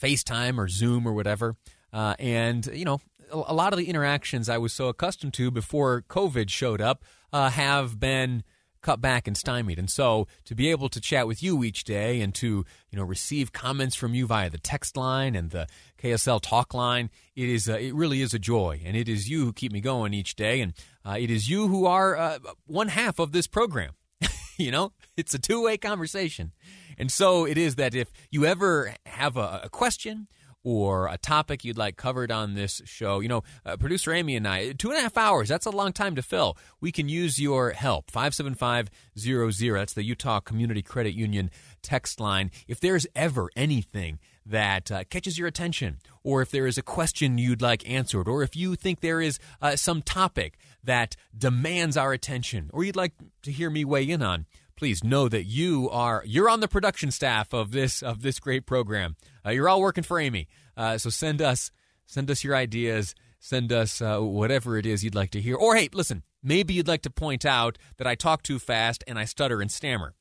FaceTime 0.00 0.58
or 0.58 0.68
Zoom 0.68 1.06
or 1.06 1.12
whatever. 1.12 1.56
Uh, 1.92 2.14
and, 2.18 2.66
you 2.66 2.84
know, 2.84 3.00
a, 3.30 3.54
lot 3.54 3.72
of 3.72 3.78
the 3.78 3.88
interactions 3.88 4.48
I 4.48 4.58
was 4.58 4.72
so 4.72 4.88
accustomed 4.88 5.34
to 5.34 5.50
before 5.50 6.02
COVID 6.08 6.50
showed 6.50 6.80
up 6.80 7.04
uh, 7.32 7.50
have 7.50 7.98
been 7.98 8.42
cut 8.82 9.00
back 9.00 9.26
and 9.26 9.36
stymied. 9.36 9.78
And 9.78 9.90
so 9.90 10.26
to 10.44 10.54
be 10.54 10.70
able 10.70 10.88
to 10.88 11.00
chat 11.00 11.26
with 11.26 11.42
you 11.42 11.62
each 11.64 11.84
day 11.84 12.20
and 12.20 12.34
to, 12.36 12.64
you 12.90 12.98
know, 12.98 13.04
receive 13.04 13.52
comments 13.52 13.96
from 13.96 14.14
you 14.14 14.26
via 14.26 14.50
the 14.50 14.58
text 14.58 14.96
line 14.96 15.34
and 15.34 15.50
the 15.50 15.66
KSL 16.02 16.40
talk 16.40 16.74
line, 16.74 17.10
it 17.34 17.48
is, 17.48 17.68
it 17.68 17.94
really 17.94 18.22
is 18.22 18.34
a 18.34 18.38
joy. 18.38 18.80
And 18.84 18.96
it 18.96 19.08
is 19.08 19.28
you 19.28 19.44
who 19.44 19.52
keep 19.52 19.72
me 19.72 19.80
going 19.80 20.14
each 20.14 20.36
day. 20.36 20.60
And 20.60 20.72
uh, 21.04 21.16
it 21.18 21.30
is 21.30 21.48
you 21.48 21.68
who 21.68 21.86
are 21.86 22.16
uh, 22.16 22.38
one 22.66 22.88
half 22.88 23.18
of 23.18 23.32
this 23.32 23.46
program. 23.46 23.92
you 24.56 24.70
know, 24.70 24.92
it's 25.16 25.34
a 25.34 25.38
two 25.38 25.62
way 25.62 25.76
conversation. 25.76 26.52
And 26.98 27.12
so 27.12 27.46
it 27.46 27.56
is 27.56 27.76
that 27.76 27.94
if 27.94 28.10
you 28.30 28.44
ever 28.44 28.94
have 29.06 29.36
a, 29.36 29.62
a 29.64 29.68
question, 29.68 30.26
or 30.68 31.08
a 31.08 31.16
topic 31.16 31.64
you'd 31.64 31.78
like 31.78 31.96
covered 31.96 32.30
on 32.30 32.52
this 32.52 32.82
show, 32.84 33.20
you 33.20 33.28
know, 33.28 33.42
uh, 33.64 33.74
producer 33.78 34.12
Amy 34.12 34.36
and 34.36 34.46
I, 34.46 34.72
two 34.72 34.90
and 34.90 34.98
a 34.98 35.00
half 35.00 35.16
hours, 35.16 35.48
that's 35.48 35.64
a 35.64 35.70
long 35.70 35.94
time 35.94 36.14
to 36.16 36.20
fill. 36.20 36.58
We 36.78 36.92
can 36.92 37.08
use 37.08 37.40
your 37.40 37.70
help. 37.70 38.10
57500, 38.10 39.78
that's 39.80 39.94
the 39.94 40.04
Utah 40.04 40.40
Community 40.40 40.82
Credit 40.82 41.14
Union 41.14 41.50
text 41.80 42.20
line. 42.20 42.50
If 42.66 42.80
there's 42.80 43.06
ever 43.16 43.48
anything 43.56 44.18
that 44.44 44.92
uh, 44.92 45.04
catches 45.08 45.38
your 45.38 45.48
attention, 45.48 46.00
or 46.22 46.42
if 46.42 46.50
there 46.50 46.66
is 46.66 46.76
a 46.76 46.82
question 46.82 47.38
you'd 47.38 47.62
like 47.62 47.88
answered, 47.88 48.28
or 48.28 48.42
if 48.42 48.54
you 48.54 48.74
think 48.76 49.00
there 49.00 49.22
is 49.22 49.38
uh, 49.62 49.74
some 49.74 50.02
topic 50.02 50.58
that 50.84 51.16
demands 51.36 51.96
our 51.96 52.12
attention, 52.12 52.68
or 52.74 52.84
you'd 52.84 52.94
like 52.94 53.14
to 53.40 53.50
hear 53.50 53.70
me 53.70 53.86
weigh 53.86 54.10
in 54.10 54.20
on, 54.20 54.44
please 54.78 55.04
know 55.04 55.28
that 55.28 55.44
you 55.44 55.90
are 55.90 56.22
you're 56.24 56.48
on 56.48 56.60
the 56.60 56.68
production 56.68 57.10
staff 57.10 57.52
of 57.52 57.72
this 57.72 58.02
of 58.02 58.22
this 58.22 58.38
great 58.38 58.64
program. 58.64 59.16
Uh, 59.44 59.50
you're 59.50 59.68
all 59.68 59.80
working 59.80 60.04
for 60.04 60.18
Amy, 60.18 60.48
uh, 60.76 60.96
so 60.96 61.10
send 61.10 61.42
us 61.42 61.70
send 62.06 62.30
us 62.30 62.42
your 62.42 62.56
ideas 62.56 63.14
Send 63.40 63.72
us 63.72 64.02
uh, 64.02 64.18
whatever 64.18 64.76
it 64.76 64.86
is 64.86 65.04
you'd 65.04 65.14
like 65.14 65.30
to 65.30 65.40
hear. 65.40 65.56
Or, 65.56 65.76
hey, 65.76 65.88
listen, 65.92 66.24
maybe 66.42 66.74
you'd 66.74 66.88
like 66.88 67.02
to 67.02 67.10
point 67.10 67.44
out 67.44 67.78
that 67.96 68.06
I 68.06 68.14
talk 68.14 68.42
too 68.42 68.58
fast 68.58 69.04
and 69.06 69.18
I 69.18 69.24
stutter 69.24 69.60
and 69.60 69.70
stammer. 69.70 70.14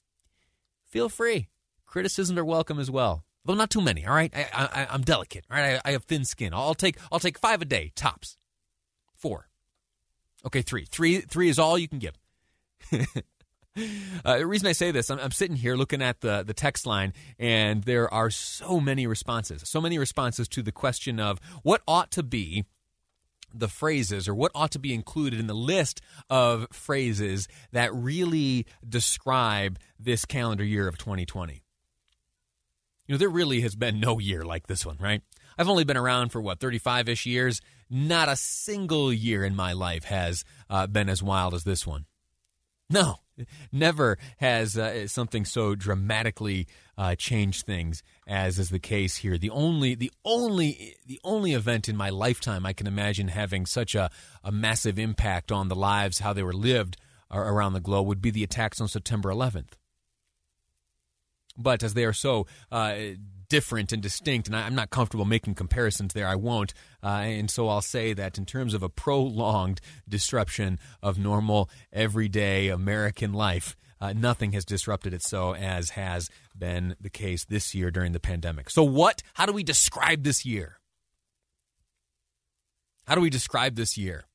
Feel 0.87 1.09
free. 1.09 1.47
Criticisms 1.85 2.37
are 2.37 2.45
welcome 2.45 2.79
as 2.79 2.91
well. 2.91 3.23
Though 3.43 3.55
not 3.55 3.69
too 3.69 3.81
many, 3.81 4.05
all 4.05 4.13
right? 4.13 4.31
I, 4.35 4.87
I'm 4.89 5.01
delicate, 5.01 5.45
all 5.49 5.57
right? 5.57 5.79
I, 5.83 5.89
I 5.89 5.91
have 5.93 6.03
thin 6.03 6.25
skin. 6.25 6.53
I'll 6.53 6.75
take, 6.75 6.97
I'll 7.11 7.19
take 7.19 7.39
five 7.39 7.61
a 7.61 7.65
day, 7.65 7.91
tops. 7.95 8.37
Four. 9.15 9.47
Okay, 10.45 10.61
three. 10.61 10.85
Three, 10.85 11.21
three 11.21 11.49
is 11.49 11.57
all 11.57 11.77
you 11.77 11.87
can 11.87 11.99
give. 11.99 12.13
Uh, 14.25 14.37
the 14.37 14.47
reason 14.47 14.67
I 14.67 14.71
say 14.71 14.91
this, 14.91 15.09
I'm, 15.09 15.19
I'm, 15.19 15.31
sitting 15.31 15.55
here 15.55 15.75
looking 15.75 16.01
at 16.01 16.21
the, 16.21 16.43
the 16.43 16.53
text 16.53 16.85
line, 16.85 17.13
and 17.39 17.83
there 17.83 18.11
are 18.13 18.29
so 18.29 18.79
many 18.79 19.07
responses, 19.07 19.61
so 19.67 19.79
many 19.79 19.97
responses 19.97 20.47
to 20.49 20.61
the 20.61 20.71
question 20.71 21.19
of 21.19 21.39
what 21.63 21.81
ought 21.87 22.11
to 22.11 22.23
be 22.23 22.65
the 23.53 23.67
phrases 23.67 24.27
or 24.27 24.35
what 24.35 24.51
ought 24.53 24.71
to 24.71 24.79
be 24.79 24.93
included 24.93 25.39
in 25.39 25.47
the 25.47 25.55
list 25.55 26.01
of 26.29 26.67
phrases 26.71 27.47
that 27.71 27.93
really 27.93 28.65
describe 28.87 29.79
this 29.99 30.25
calendar 30.25 30.63
year 30.63 30.87
of 30.87 30.97
2020. 30.97 31.61
You 33.07 33.13
know, 33.13 33.17
there 33.17 33.29
really 33.29 33.61
has 33.61 33.75
been 33.75 33.99
no 33.99 34.19
year 34.19 34.43
like 34.43 34.67
this 34.67 34.85
one, 34.85 34.97
right? 34.99 35.21
I've 35.57 35.69
only 35.69 35.85
been 35.85 35.97
around 35.97 36.29
for 36.29 36.41
what, 36.41 36.59
35 36.59 37.09
ish 37.09 37.25
years? 37.25 37.61
Not 37.89 38.27
a 38.27 38.35
single 38.35 39.13
year 39.13 39.45
in 39.45 39.55
my 39.55 39.73
life 39.73 40.03
has 40.05 40.43
uh, 40.69 40.87
been 40.87 41.09
as 41.09 41.23
wild 41.23 41.53
as 41.53 41.63
this 41.63 41.87
one. 41.87 42.05
No, 42.89 43.19
never 43.71 44.17
has 44.37 44.77
uh, 44.77 45.07
something 45.07 45.45
so 45.45 45.75
dramatically 45.75 46.67
uh, 46.97 47.15
changed 47.15 47.65
things 47.65 48.03
as 48.27 48.59
is 48.59 48.69
the 48.69 48.79
case 48.79 49.17
here. 49.17 49.37
The 49.37 49.49
only, 49.49 49.95
the 49.95 50.11
only, 50.25 50.95
the 51.05 51.19
only 51.23 51.53
event 51.53 51.87
in 51.87 51.95
my 51.95 52.09
lifetime 52.09 52.65
I 52.65 52.73
can 52.73 52.87
imagine 52.87 53.27
having 53.27 53.65
such 53.65 53.95
a, 53.95 54.09
a 54.43 54.51
massive 54.51 54.97
impact 54.97 55.51
on 55.51 55.67
the 55.67 55.75
lives, 55.75 56.19
how 56.19 56.33
they 56.33 56.43
were 56.43 56.53
lived 56.53 56.97
around 57.31 57.73
the 57.73 57.79
globe, 57.79 58.07
would 58.07 58.21
be 58.21 58.31
the 58.31 58.43
attacks 58.43 58.81
on 58.81 58.87
September 58.87 59.29
11th. 59.29 59.73
But 61.57 61.83
as 61.83 61.93
they 61.93 62.05
are 62.05 62.13
so 62.13 62.45
uh, 62.71 62.95
different 63.49 63.91
and 63.91 64.01
distinct, 64.01 64.47
and 64.47 64.55
I, 64.55 64.67
am 64.67 64.75
not 64.75 64.89
comfortable 64.89 65.25
making 65.25 65.55
comparisons 65.55 66.13
there. 66.13 66.27
I 66.27 66.35
won't. 66.35 66.73
Uh, 67.03 67.07
and 67.07 67.49
so 67.49 67.69
I'll 67.69 67.81
say 67.81 68.13
that 68.13 68.37
in 68.37 68.45
terms 68.45 68.73
of 68.73 68.83
a 68.83 68.89
prolonged 68.89 69.81
disruption 70.07 70.79
of 71.01 71.17
normal, 71.17 71.69
everyday 71.91 72.69
American 72.69 73.33
life, 73.33 73.75
uh, 73.99 74.13
nothing 74.13 74.51
has 74.51 74.65
disrupted 74.65 75.13
it 75.13 75.23
so 75.23 75.55
as 75.55 75.91
has 75.91 76.29
been 76.57 76.95
the 76.99 77.09
case 77.09 77.45
this 77.45 77.73
year 77.73 77.91
during 77.91 78.11
the 78.11 78.19
pandemic. 78.19 78.69
So, 78.69 78.83
what? 78.83 79.23
How 79.33 79.45
do 79.45 79.53
we 79.53 79.63
describe 79.63 80.23
this 80.23 80.45
year? 80.45 80.79
How 83.07 83.15
do 83.15 83.21
we 83.21 83.29
describe 83.29 83.75
this 83.75 83.97
year? 83.97 84.25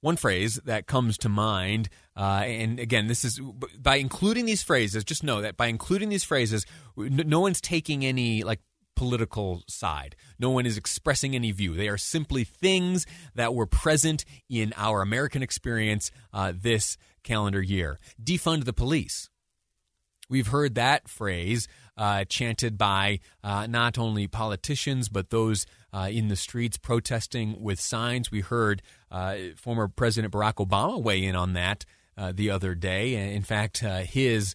One 0.00 0.16
phrase 0.16 0.56
that 0.64 0.88
comes 0.88 1.16
to 1.18 1.28
mind, 1.28 1.88
uh, 2.16 2.42
and 2.44 2.78
again, 2.78 3.06
this 3.06 3.24
is 3.24 3.40
by 3.78 3.96
including 3.96 4.44
these 4.44 4.62
phrases, 4.62 5.04
just 5.04 5.24
know 5.24 5.40
that 5.40 5.56
by 5.56 5.66
including 5.66 6.08
these 6.08 6.24
phrases, 6.24 6.66
no 6.96 7.40
one's 7.40 7.60
taking 7.60 8.04
any 8.04 8.42
like 8.42 8.60
political 8.96 9.62
side. 9.66 10.14
No 10.38 10.50
one 10.50 10.66
is 10.66 10.76
expressing 10.76 11.34
any 11.34 11.50
view. 11.52 11.74
They 11.74 11.88
are 11.88 11.96
simply 11.96 12.44
things 12.44 13.06
that 13.34 13.54
were 13.54 13.66
present 13.66 14.24
in 14.50 14.74
our 14.76 15.00
American 15.00 15.42
experience 15.42 16.10
uh, 16.32 16.52
this 16.54 16.98
calendar 17.24 17.62
year. 17.62 17.98
Defund 18.22 18.64
the 18.64 18.72
police. 18.72 19.30
We've 20.28 20.46
heard 20.46 20.74
that 20.76 21.08
phrase 21.08 21.68
uh, 21.96 22.24
chanted 22.24 22.78
by 22.78 23.20
uh, 23.42 23.66
not 23.66 23.98
only 23.98 24.26
politicians, 24.26 25.08
but 25.08 25.30
those 25.30 25.66
uh, 25.92 26.08
in 26.10 26.28
the 26.28 26.36
streets 26.36 26.78
protesting 26.78 27.60
with 27.60 27.80
signs. 27.80 28.30
We 28.30 28.40
heard 28.40 28.82
uh, 29.10 29.36
former 29.56 29.88
President 29.88 30.32
Barack 30.32 30.54
Obama 30.54 31.02
weigh 31.02 31.24
in 31.24 31.36
on 31.36 31.52
that 31.54 31.84
uh, 32.16 32.32
the 32.34 32.50
other 32.50 32.74
day. 32.74 33.34
In 33.34 33.42
fact, 33.42 33.82
uh, 33.82 34.00
his 34.00 34.54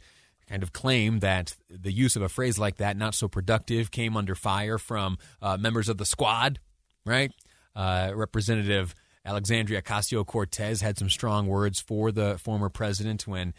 kind 0.49 0.63
of 0.63 0.73
claim 0.73 1.19
that 1.19 1.55
the 1.69 1.91
use 1.91 2.15
of 2.15 2.21
a 2.21 2.29
phrase 2.29 2.57
like 2.57 2.77
that, 2.77 2.97
not 2.97 3.15
so 3.15 3.27
productive, 3.27 3.91
came 3.91 4.15
under 4.15 4.35
fire 4.35 4.77
from 4.77 5.17
members 5.59 5.89
of 5.89 5.97
the 5.97 6.05
squad, 6.05 6.59
right? 7.05 7.31
Representative 7.75 8.95
Alexandria 9.25 9.81
Ocasio 9.81 10.25
Cortez 10.25 10.81
had 10.81 10.97
some 10.97 11.09
strong 11.09 11.47
words 11.47 11.81
for 11.81 12.11
the 12.11 12.37
former 12.37 12.69
president 12.69 13.27
when 13.27 13.53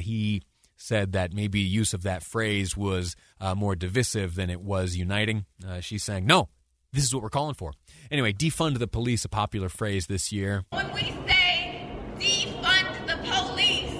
he 0.00 0.42
said 0.76 1.12
that 1.12 1.32
maybe 1.32 1.60
use 1.60 1.94
of 1.94 2.02
that 2.02 2.22
phrase 2.22 2.76
was 2.76 3.16
uh, 3.40 3.54
more 3.54 3.74
divisive 3.74 4.34
than 4.34 4.50
it 4.50 4.60
was 4.60 4.96
uniting. 4.96 5.46
Uh, 5.66 5.80
she's 5.80 6.02
saying, 6.02 6.26
no, 6.26 6.48
this 6.92 7.04
is 7.04 7.14
what 7.14 7.22
we're 7.22 7.30
calling 7.30 7.54
for. 7.54 7.72
Anyway, 8.10 8.32
defund 8.32 8.78
the 8.78 8.86
police, 8.86 9.24
a 9.24 9.28
popular 9.28 9.68
phrase 9.68 10.08
this 10.08 10.32
year. 10.32 10.64
When 10.70 10.92
we 10.92 11.00
say 11.26 11.88
defund 12.18 13.06
the 13.06 13.16
police, 13.22 13.92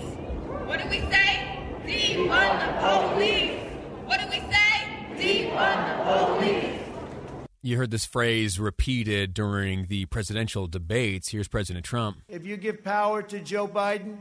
what 0.66 0.82
do 0.82 0.88
we 0.88 1.00
say? 1.10 1.30
Defund 1.86 2.58
the 2.66 2.72
police. 3.14 3.60
What 4.04 4.20
do 4.20 4.26
we 4.26 4.40
say? 4.52 4.74
Defund 5.16 5.88
the 5.88 6.04
police. 6.04 6.80
You 7.66 7.78
heard 7.78 7.90
this 7.90 8.04
phrase 8.04 8.60
repeated 8.60 9.32
during 9.32 9.86
the 9.86 10.04
presidential 10.04 10.66
debates. 10.66 11.30
Here's 11.30 11.48
President 11.48 11.82
Trump. 11.82 12.18
If 12.28 12.44
you 12.44 12.58
give 12.58 12.84
power 12.84 13.22
to 13.22 13.40
Joe 13.40 13.66
Biden, 13.66 14.18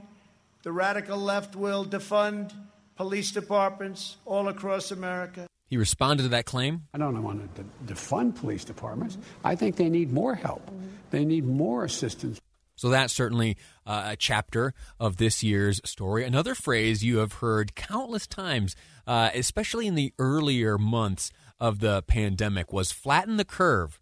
the 0.62 0.72
radical 0.72 1.18
left 1.18 1.54
will 1.54 1.84
defund 1.84 2.54
police 2.96 3.32
departments 3.32 4.16
all 4.26 4.48
across 4.48 4.92
America. 4.92 5.46
He 5.70 5.76
responded 5.76 6.24
to 6.24 6.30
that 6.30 6.46
claim. 6.46 6.84
I 6.94 6.98
don't 6.98 7.22
want 7.22 7.54
to 7.58 7.66
defund 7.86 8.36
police 8.36 8.64
departments. 8.64 9.18
I 9.44 9.56
think 9.56 9.76
they 9.76 9.90
need 9.90 10.14
more 10.14 10.36
help. 10.36 10.66
They 11.12 11.26
need 11.26 11.46
more 11.46 11.84
assistance. 11.84 12.40
So 12.78 12.88
that's 12.90 13.14
certainly 13.14 13.58
uh, 13.86 14.12
a 14.12 14.16
chapter 14.16 14.74
of 15.02 15.18
this 15.18 15.44
year's 15.44 15.82
story. 15.84 16.24
Another 16.24 16.56
phrase 16.56 17.04
you 17.04 17.18
have 17.18 17.34
heard 17.34 17.76
countless 17.76 18.26
times, 18.26 18.74
uh, 19.06 19.32
especially 19.34 19.86
in 19.86 19.96
the 19.96 20.14
earlier 20.18 20.78
months 20.78 21.32
of 21.64 21.80
the 21.80 22.02
pandemic, 22.04 22.74
was 22.74 22.92
flatten 22.92 23.38
the 23.38 23.46
curve 23.46 24.02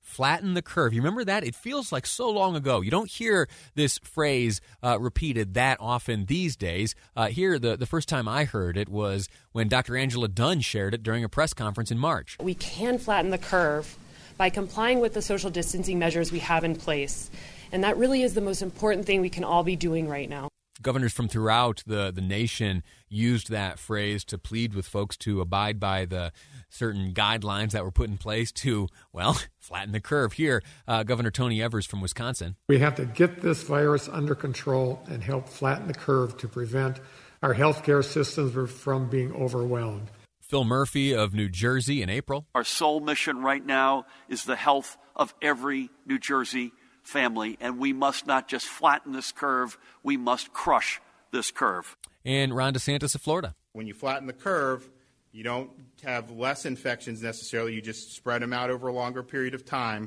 flatten 0.00 0.52
the 0.52 0.62
curve. 0.62 0.92
You 0.92 1.00
remember 1.00 1.24
that? 1.24 1.42
It 1.42 1.54
feels 1.54 1.90
like 1.90 2.04
so 2.04 2.28
long 2.28 2.54
ago. 2.54 2.82
You 2.82 2.90
don't 2.90 3.08
hear 3.08 3.48
this 3.74 3.98
phrase 3.98 4.60
uh, 4.82 5.00
repeated 5.00 5.54
that 5.54 5.78
often 5.80 6.26
these 6.26 6.54
days. 6.54 6.94
Uh, 7.16 7.28
here, 7.28 7.58
the, 7.58 7.78
the 7.78 7.86
first 7.86 8.08
time 8.10 8.28
I 8.28 8.44
heard 8.44 8.76
it 8.76 8.90
was 8.90 9.28
when 9.52 9.68
Dr. 9.68 9.96
Angela 9.96 10.28
Dunn 10.28 10.60
shared 10.60 10.92
it 10.92 11.02
during 11.02 11.24
a 11.24 11.30
press 11.30 11.54
conference 11.54 11.90
in 11.90 11.98
March. 11.98 12.36
We 12.40 12.54
can 12.54 12.98
flatten 12.98 13.30
the 13.30 13.38
curve 13.38 13.96
by 14.36 14.50
complying 14.50 15.00
with 15.00 15.14
the 15.14 15.22
social 15.22 15.48
distancing 15.48 15.98
measures 15.98 16.30
we 16.30 16.40
have 16.40 16.62
in 16.62 16.76
place. 16.76 17.30
And 17.70 17.82
that 17.84 17.96
really 17.96 18.22
is 18.22 18.34
the 18.34 18.42
most 18.42 18.60
important 18.60 19.06
thing 19.06 19.22
we 19.22 19.30
can 19.30 19.44
all 19.44 19.62
be 19.62 19.76
doing 19.76 20.08
right 20.08 20.28
now 20.28 20.51
governors 20.82 21.12
from 21.12 21.28
throughout 21.28 21.82
the, 21.86 22.10
the 22.10 22.20
nation 22.20 22.82
used 23.08 23.50
that 23.50 23.78
phrase 23.78 24.24
to 24.24 24.38
plead 24.38 24.74
with 24.74 24.86
folks 24.86 25.16
to 25.18 25.40
abide 25.40 25.78
by 25.78 26.04
the 26.04 26.32
certain 26.68 27.12
guidelines 27.12 27.70
that 27.70 27.84
were 27.84 27.90
put 27.90 28.08
in 28.08 28.18
place 28.18 28.50
to, 28.52 28.88
well, 29.12 29.38
flatten 29.58 29.92
the 29.92 30.00
curve. 30.00 30.34
Here, 30.34 30.62
uh, 30.88 31.02
Governor 31.02 31.30
Tony 31.30 31.62
Evers 31.62 31.86
from 31.86 32.00
Wisconsin. 32.00 32.56
We 32.68 32.78
have 32.78 32.94
to 32.96 33.04
get 33.04 33.40
this 33.40 33.62
virus 33.62 34.08
under 34.08 34.34
control 34.34 35.02
and 35.08 35.22
help 35.22 35.48
flatten 35.48 35.86
the 35.86 35.94
curve 35.94 36.36
to 36.38 36.48
prevent 36.48 37.00
our 37.42 37.54
healthcare 37.54 38.04
systems 38.04 38.70
from 38.70 39.08
being 39.08 39.32
overwhelmed. 39.32 40.08
Phil 40.40 40.64
Murphy 40.64 41.14
of 41.14 41.32
New 41.32 41.48
Jersey 41.48 42.02
in 42.02 42.10
April. 42.10 42.46
Our 42.54 42.64
sole 42.64 43.00
mission 43.00 43.38
right 43.38 43.64
now 43.64 44.04
is 44.28 44.44
the 44.44 44.56
health 44.56 44.96
of 45.16 45.34
every 45.40 45.90
New 46.06 46.18
Jersey 46.18 46.72
family, 47.02 47.56
and 47.60 47.78
we 47.78 47.92
must 47.92 48.26
not 48.26 48.48
just 48.48 48.66
flatten 48.66 49.12
this 49.12 49.32
curve, 49.32 49.78
we 50.02 50.16
must 50.16 50.52
crush 50.52 51.00
this 51.32 51.50
curve. 51.50 51.96
And 52.24 52.54
Ron 52.54 52.74
DeSantis 52.74 53.14
of 53.14 53.22
Florida. 53.22 53.54
When 53.72 53.86
you 53.86 53.94
flatten 53.94 54.26
the 54.26 54.32
curve, 54.32 54.88
you 55.32 55.42
don't 55.42 55.70
have 56.04 56.30
less 56.30 56.66
infections 56.66 57.22
necessarily, 57.22 57.74
you 57.74 57.82
just 57.82 58.14
spread 58.14 58.42
them 58.42 58.52
out 58.52 58.70
over 58.70 58.88
a 58.88 58.92
longer 58.92 59.22
period 59.22 59.54
of 59.54 59.64
time. 59.64 60.06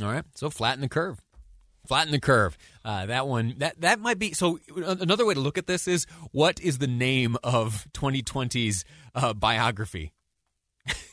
All 0.00 0.08
right, 0.08 0.24
so 0.34 0.48
flatten 0.50 0.80
the 0.80 0.88
curve. 0.88 1.20
Flatten 1.86 2.12
the 2.12 2.20
curve. 2.20 2.56
Uh, 2.84 3.06
that 3.06 3.26
one, 3.26 3.54
that 3.58 3.80
that 3.80 3.98
might 3.98 4.18
be. 4.18 4.32
So 4.34 4.60
another 4.76 5.26
way 5.26 5.34
to 5.34 5.40
look 5.40 5.58
at 5.58 5.66
this 5.66 5.88
is, 5.88 6.06
what 6.30 6.60
is 6.60 6.78
the 6.78 6.86
name 6.86 7.36
of 7.42 7.88
2020's 7.92 8.84
uh, 9.16 9.34
biography? 9.34 10.12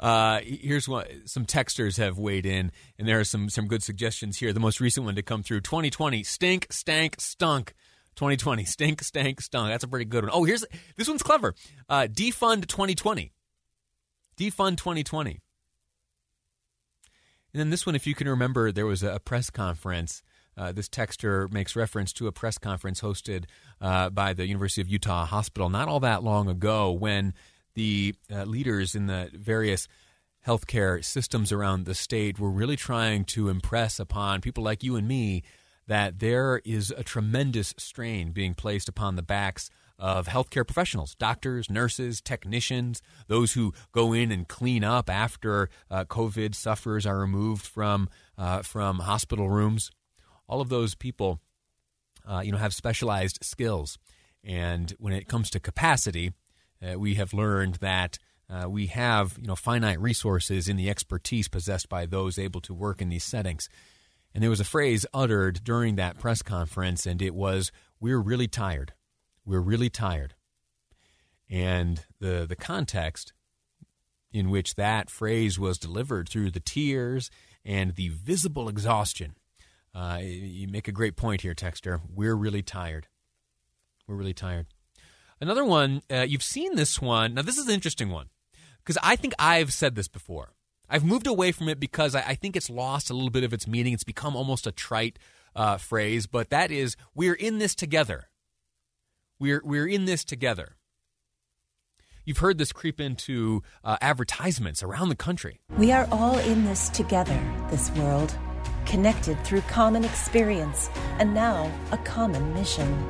Uh, 0.00 0.40
here's 0.44 0.88
what 0.88 1.10
some 1.24 1.44
texters 1.44 1.98
have 1.98 2.18
weighed 2.18 2.46
in, 2.46 2.70
and 2.98 3.08
there 3.08 3.18
are 3.18 3.24
some 3.24 3.48
some 3.48 3.66
good 3.66 3.82
suggestions 3.82 4.38
here. 4.38 4.52
The 4.52 4.60
most 4.60 4.80
recent 4.80 5.04
one 5.04 5.16
to 5.16 5.22
come 5.22 5.42
through: 5.42 5.60
2020 5.60 6.22
stink, 6.22 6.66
stank, 6.70 7.16
stunk. 7.20 7.74
2020 8.16 8.64
stink, 8.64 9.02
stank, 9.02 9.40
stunk. 9.40 9.68
That's 9.68 9.84
a 9.84 9.88
pretty 9.88 10.04
good 10.04 10.24
one. 10.24 10.32
Oh, 10.34 10.42
here's 10.42 10.64
this 10.96 11.08
one's 11.08 11.22
clever. 11.22 11.54
Uh, 11.88 12.08
defund 12.10 12.66
2020. 12.66 13.32
Defund 14.36 14.76
2020. 14.76 15.40
And 17.52 17.60
then 17.60 17.70
this 17.70 17.86
one, 17.86 17.94
if 17.94 18.06
you 18.06 18.14
can 18.14 18.28
remember, 18.28 18.72
there 18.72 18.86
was 18.86 19.02
a 19.02 19.20
press 19.20 19.50
conference. 19.50 20.22
Uh, 20.56 20.72
this 20.72 20.88
texter 20.88 21.50
makes 21.52 21.76
reference 21.76 22.12
to 22.14 22.26
a 22.26 22.32
press 22.32 22.58
conference 22.58 23.00
hosted 23.00 23.44
uh, 23.80 24.10
by 24.10 24.32
the 24.32 24.46
University 24.46 24.80
of 24.80 24.88
Utah 24.88 25.24
Hospital 25.24 25.70
not 25.70 25.86
all 25.86 26.00
that 26.00 26.24
long 26.24 26.48
ago 26.48 26.90
when 26.90 27.32
the 27.78 28.12
uh, 28.34 28.42
leaders 28.42 28.96
in 28.96 29.06
the 29.06 29.30
various 29.32 29.86
healthcare 30.44 31.04
systems 31.04 31.52
around 31.52 31.84
the 31.84 31.94
state, 31.94 32.36
we're 32.36 32.48
really 32.48 32.74
trying 32.74 33.24
to 33.24 33.48
impress 33.48 34.00
upon 34.00 34.40
people 34.40 34.64
like 34.64 34.82
you 34.82 34.96
and 34.96 35.06
me 35.06 35.44
that 35.86 36.18
there 36.18 36.60
is 36.64 36.90
a 36.90 37.04
tremendous 37.04 37.74
strain 37.78 38.32
being 38.32 38.52
placed 38.52 38.88
upon 38.88 39.14
the 39.14 39.22
backs 39.22 39.70
of 39.96 40.26
healthcare 40.26 40.66
professionals, 40.66 41.14
doctors, 41.14 41.70
nurses, 41.70 42.20
technicians, 42.20 43.00
those 43.28 43.52
who 43.52 43.72
go 43.92 44.12
in 44.12 44.32
and 44.32 44.48
clean 44.48 44.82
up 44.82 45.08
after 45.08 45.70
uh, 45.88 46.04
COVID 46.04 46.56
sufferers 46.56 47.06
are 47.06 47.18
removed 47.18 47.64
from 47.64 48.08
uh, 48.36 48.62
from 48.62 48.98
hospital 49.00 49.48
rooms. 49.48 49.92
All 50.48 50.60
of 50.60 50.68
those 50.68 50.96
people, 50.96 51.40
uh, 52.28 52.42
you 52.44 52.50
know, 52.50 52.58
have 52.58 52.74
specialized 52.74 53.38
skills, 53.42 53.98
and 54.42 54.92
when 54.98 55.12
it 55.12 55.28
comes 55.28 55.48
to 55.50 55.60
capacity, 55.60 56.32
uh, 56.82 56.98
we 56.98 57.14
have 57.14 57.32
learned 57.32 57.76
that. 57.76 58.18
Uh, 58.50 58.66
we 58.66 58.86
have, 58.86 59.36
you 59.38 59.46
know, 59.46 59.54
finite 59.54 60.00
resources 60.00 60.68
in 60.68 60.76
the 60.76 60.88
expertise 60.88 61.48
possessed 61.48 61.88
by 61.90 62.06
those 62.06 62.38
able 62.38 62.62
to 62.62 62.72
work 62.72 63.02
in 63.02 63.10
these 63.10 63.24
settings. 63.24 63.68
And 64.34 64.42
there 64.42 64.48
was 64.48 64.60
a 64.60 64.64
phrase 64.64 65.04
uttered 65.12 65.60
during 65.64 65.96
that 65.96 66.18
press 66.18 66.40
conference, 66.40 67.04
and 67.04 67.20
it 67.20 67.34
was, 67.34 67.70
We're 68.00 68.20
really 68.20 68.48
tired. 68.48 68.94
We're 69.44 69.60
really 69.60 69.90
tired. 69.90 70.34
And 71.50 72.04
the, 72.20 72.46
the 72.48 72.56
context 72.56 73.32
in 74.32 74.50
which 74.50 74.74
that 74.74 75.10
phrase 75.10 75.58
was 75.58 75.78
delivered 75.78 76.28
through 76.28 76.50
the 76.50 76.60
tears 76.60 77.30
and 77.64 77.94
the 77.96 78.08
visible 78.08 78.68
exhaustion. 78.68 79.34
Uh, 79.94 80.20
you 80.22 80.68
make 80.68 80.88
a 80.88 80.92
great 80.92 81.16
point 81.16 81.40
here, 81.40 81.54
Texter. 81.54 82.00
We're 82.14 82.34
really 82.34 82.62
tired. 82.62 83.08
We're 84.06 84.16
really 84.16 84.34
tired. 84.34 84.66
Another 85.40 85.64
one, 85.64 86.02
uh, 86.10 86.26
you've 86.28 86.42
seen 86.42 86.74
this 86.74 87.00
one. 87.00 87.34
Now, 87.34 87.42
this 87.42 87.58
is 87.58 87.66
an 87.66 87.74
interesting 87.74 88.10
one 88.10 88.28
because 88.78 88.98
I 89.02 89.16
think 89.16 89.34
I've 89.38 89.72
said 89.72 89.94
this 89.94 90.08
before. 90.08 90.54
I've 90.88 91.04
moved 91.04 91.26
away 91.26 91.52
from 91.52 91.68
it 91.68 91.78
because 91.78 92.14
I, 92.14 92.20
I, 92.28 92.34
think 92.34 92.56
it's 92.56 92.70
lost 92.70 93.10
a 93.10 93.14
little 93.14 93.30
bit 93.30 93.44
of 93.44 93.52
its 93.52 93.66
meaning. 93.66 93.92
It's 93.92 94.04
become 94.04 94.34
almost 94.34 94.66
a 94.66 94.72
trite 94.72 95.18
uh, 95.54 95.76
phrase, 95.76 96.26
but 96.26 96.50
that 96.50 96.70
is, 96.70 96.96
we're 97.14 97.34
in 97.34 97.58
this 97.58 97.74
together. 97.74 98.30
We're, 99.38 99.60
we're 99.64 99.86
in 99.86 100.06
this 100.06 100.24
together. 100.24 100.76
You've 102.24 102.38
heard 102.38 102.58
this 102.58 102.72
creep 102.72 103.00
into 103.00 103.62
uh, 103.84 103.96
advertisements 104.00 104.82
around 104.82 105.08
the 105.08 105.16
country. 105.16 105.60
We 105.76 105.92
are 105.92 106.08
all 106.10 106.38
in 106.38 106.64
this 106.64 106.88
together, 106.88 107.38
this 107.70 107.90
world, 107.92 108.34
connected 108.84 109.42
through 109.44 109.62
common 109.62 110.04
experience 110.04 110.90
and 111.18 111.32
now 111.32 111.72
a 111.92 111.98
common 111.98 112.52
mission. 112.54 113.06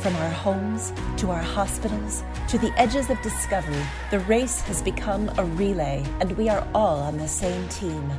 From 0.00 0.16
our 0.16 0.30
homes 0.30 0.94
to 1.18 1.30
our 1.30 1.42
hospitals 1.42 2.24
to 2.48 2.56
the 2.56 2.72
edges 2.80 3.10
of 3.10 3.20
discovery, 3.20 3.82
the 4.10 4.20
race 4.20 4.62
has 4.62 4.80
become 4.80 5.30
a 5.36 5.44
relay, 5.44 6.02
and 6.20 6.32
we 6.38 6.48
are 6.48 6.66
all 6.74 7.00
on 7.00 7.18
the 7.18 7.28
same 7.28 7.68
team. 7.68 8.10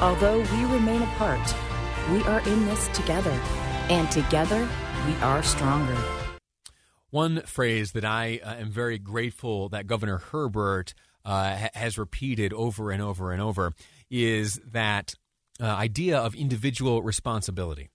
Although 0.00 0.40
we 0.40 0.64
remain 0.64 1.00
apart, 1.02 1.54
we 2.10 2.24
are 2.24 2.40
in 2.40 2.66
this 2.66 2.88
together, 2.88 3.30
and 3.88 4.10
together 4.10 4.68
we 5.06 5.14
are 5.22 5.44
stronger. 5.44 5.96
One 7.10 7.42
phrase 7.42 7.92
that 7.92 8.04
I 8.04 8.40
uh, 8.42 8.56
am 8.56 8.72
very 8.72 8.98
grateful 8.98 9.68
that 9.68 9.86
Governor 9.86 10.18
Herbert 10.18 10.92
uh, 11.24 11.56
ha- 11.56 11.70
has 11.74 11.98
repeated 11.98 12.52
over 12.52 12.90
and 12.90 13.00
over 13.00 13.30
and 13.30 13.40
over 13.40 13.74
is 14.10 14.60
that 14.72 15.14
uh, 15.60 15.66
idea 15.66 16.18
of 16.18 16.34
individual 16.34 17.00
responsibility 17.00 17.90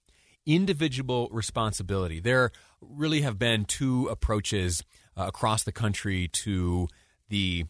individual 0.47 1.27
responsibility. 1.31 2.19
There 2.21 2.51
really 2.81 3.21
have 3.21 3.39
been 3.39 3.65
two 3.65 4.07
approaches 4.07 4.83
uh, 5.15 5.25
across 5.27 5.63
the 5.63 5.71
country 5.71 6.27
to 6.27 6.87
the 7.29 7.65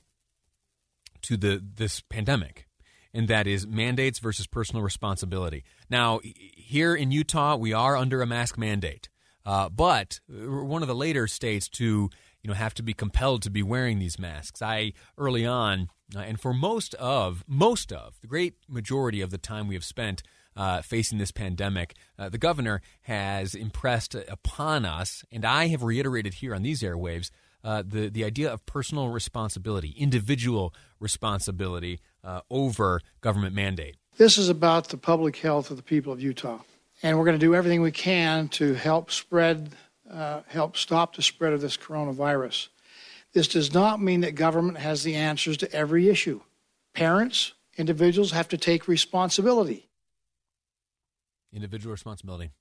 to 1.24 1.38
the 1.38 1.64
this 1.76 2.02
pandemic, 2.02 2.68
and 3.14 3.28
that 3.28 3.48
is 3.48 3.66
mandates 3.66 4.20
versus 4.20 4.48
personal 4.48 4.84
responsibility. 4.84 5.64
Now, 5.90 6.20
here 6.24 6.96
in 6.96 7.12
Utah, 7.12 7.56
we 7.56 7.74
are 7.74 7.96
under 7.96 8.22
a 8.22 8.28
mask 8.28 8.58
mandate, 8.58 9.10
uh, 9.46 9.70
but 9.70 10.20
we're 10.28 10.64
one 10.64 10.82
of 10.82 10.88
the 10.88 10.96
later 10.96 11.28
states 11.28 11.68
to 11.70 12.10
you 12.42 12.48
know 12.48 12.54
have 12.54 12.74
to 12.76 12.84
be 12.84 12.94
compelled 12.94 13.42
to 13.44 13.50
be 13.50 13.64
wearing 13.64 14.00
these 14.00 14.20
masks. 14.20 14.62
I 14.62 14.94
early 15.18 15.46
on, 15.46 15.90
uh, 16.16 16.20
and 16.20 16.40
for 16.40 16.54
most 16.54 16.94
of 16.96 17.44
most 17.48 17.92
of 17.92 18.16
the 18.22 18.28
great 18.28 18.56
majority 18.68 19.22
of 19.22 19.32
the 19.32 19.38
time 19.38 19.68
we 19.68 19.76
have 19.76 19.86
spent 19.86 20.24
uh, 20.58 20.82
facing 20.82 21.20
this 21.20 21.32
pandemic, 21.32 21.94
uh, 22.18 22.28
the 22.28 22.40
governor 22.40 22.82
has 23.02 23.54
impressed 23.54 24.16
upon 24.16 24.84
us, 24.84 25.24
and 25.32 25.46
I 25.46 25.68
have 25.68 25.84
reiterated 25.84 26.36
here 26.36 26.56
on 26.56 26.64
these 26.64 26.82
airwaves, 26.82 27.30
uh, 27.64 27.84
the, 27.86 28.10
the 28.10 28.24
idea 28.24 28.52
of 28.52 28.66
personal 28.66 29.10
responsibility, 29.10 29.94
individual 29.98 30.74
responsibility 31.00 32.00
uh, 32.24 32.42
over 32.50 33.02
government 33.22 33.54
mandate. 33.54 33.98
This 34.18 34.38
is 34.38 34.50
about 34.50 34.90
the 34.90 34.98
public 34.98 35.38
health 35.38 35.70
of 35.70 35.78
the 35.78 35.84
people 35.84 36.12
of 36.12 36.22
Utah. 36.22 36.60
And 37.04 37.18
we're 37.18 37.26
going 37.26 37.40
to 37.40 37.46
do 37.46 37.54
everything 37.54 37.82
we 37.82 37.92
can 37.92 38.48
to 38.50 38.74
help 38.74 39.12
spread, 39.12 39.70
uh, 40.12 40.42
help 40.48 40.76
stop 40.76 41.16
the 41.16 41.22
spread 41.22 41.54
of 41.54 41.62
this 41.62 41.78
coronavirus. 41.78 42.70
This 43.34 43.48
does 43.48 43.74
not 43.74 44.02
mean 44.02 44.22
that 44.22 44.34
government 44.34 44.80
has 44.80 45.04
the 45.04 45.14
answers 45.14 45.58
to 45.58 45.72
every 45.72 46.10
issue. 46.10 46.42
Parents, 46.94 47.54
individuals 47.78 48.32
have 48.32 48.50
to 48.50 48.58
take 48.58 48.88
responsibility 48.88 49.87
individual 51.54 51.92
responsibility. 51.92 52.52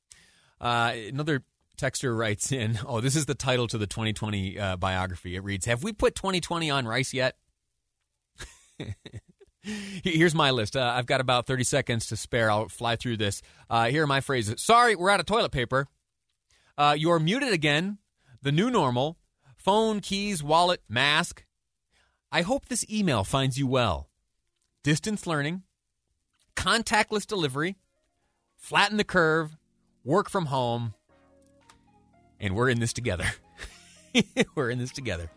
Uh, 0.60 0.92
another 1.08 1.42
texter 1.76 2.16
writes 2.16 2.52
in, 2.52 2.78
oh, 2.86 3.00
this 3.00 3.16
is 3.16 3.26
the 3.26 3.34
title 3.34 3.66
to 3.68 3.78
the 3.78 3.86
2020 3.86 4.58
uh, 4.58 4.76
biography. 4.76 5.36
It 5.36 5.44
reads, 5.44 5.66
Have 5.66 5.82
we 5.82 5.92
put 5.92 6.14
2020 6.14 6.70
on 6.70 6.86
rice 6.86 7.12
yet? 7.14 7.36
Here's 9.62 10.34
my 10.34 10.52
list. 10.52 10.76
Uh, 10.76 10.92
I've 10.96 11.06
got 11.06 11.20
about 11.20 11.46
30 11.46 11.64
seconds 11.64 12.06
to 12.06 12.16
spare. 12.16 12.50
I'll 12.50 12.68
fly 12.68 12.96
through 12.96 13.16
this. 13.16 13.42
Uh, 13.68 13.86
here 13.86 14.04
are 14.04 14.06
my 14.06 14.20
phrases. 14.20 14.62
Sorry, 14.62 14.94
we're 14.94 15.10
out 15.10 15.18
of 15.18 15.26
toilet 15.26 15.50
paper. 15.50 15.88
Uh, 16.78 16.94
you're 16.96 17.18
muted 17.18 17.52
again. 17.52 17.98
The 18.42 18.52
new 18.52 18.70
normal. 18.70 19.18
Phone, 19.56 20.00
keys, 20.00 20.42
wallet, 20.42 20.82
mask. 20.88 21.44
I 22.30 22.42
hope 22.42 22.66
this 22.66 22.84
email 22.88 23.24
finds 23.24 23.58
you 23.58 23.66
well. 23.66 24.08
Distance 24.84 25.26
learning. 25.26 25.62
Contactless 26.54 27.26
delivery 27.26 27.76
flatten 28.66 28.96
the 28.96 29.04
curve, 29.04 29.56
work 30.02 30.28
from 30.28 30.46
home, 30.46 30.92
and 32.40 32.56
we're 32.56 32.68
in 32.68 32.80
this 32.80 32.92
together. 32.92 33.24
we're 34.56 34.70
in 34.70 34.80
this 34.80 34.90
together. 34.90 35.30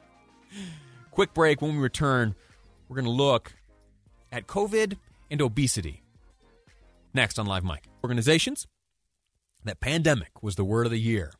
Quick 1.11 1.35
break. 1.35 1.61
When 1.61 1.75
we 1.75 1.77
return, 1.77 2.33
we're 2.87 2.95
going 2.95 3.05
to 3.05 3.11
look 3.11 3.53
at 4.31 4.47
COVID 4.47 4.97
and 5.29 5.41
obesity. 5.43 6.01
Next 7.13 7.37
on 7.37 7.45
Live 7.45 7.63
Mic. 7.63 7.83
Organizations, 8.03 8.65
that 9.63 9.79
pandemic 9.79 10.41
was 10.41 10.55
the 10.55 10.65
word 10.65 10.87
of 10.87 10.91
the 10.91 10.99
year. 10.99 11.31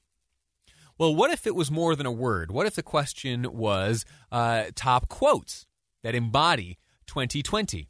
Well, 0.99 1.15
what 1.15 1.32
if 1.32 1.47
it 1.47 1.56
was 1.56 1.71
more 1.71 1.95
than 1.95 2.06
a 2.06 2.12
word? 2.12 2.52
What 2.52 2.67
if 2.67 2.75
the 2.75 2.84
question 2.84 3.47
was 3.52 4.06
uh, 4.32 4.65
top 4.75 5.10
quotes 5.10 5.65
that 6.04 6.13
embody 6.13 6.78
2020? 7.08 7.88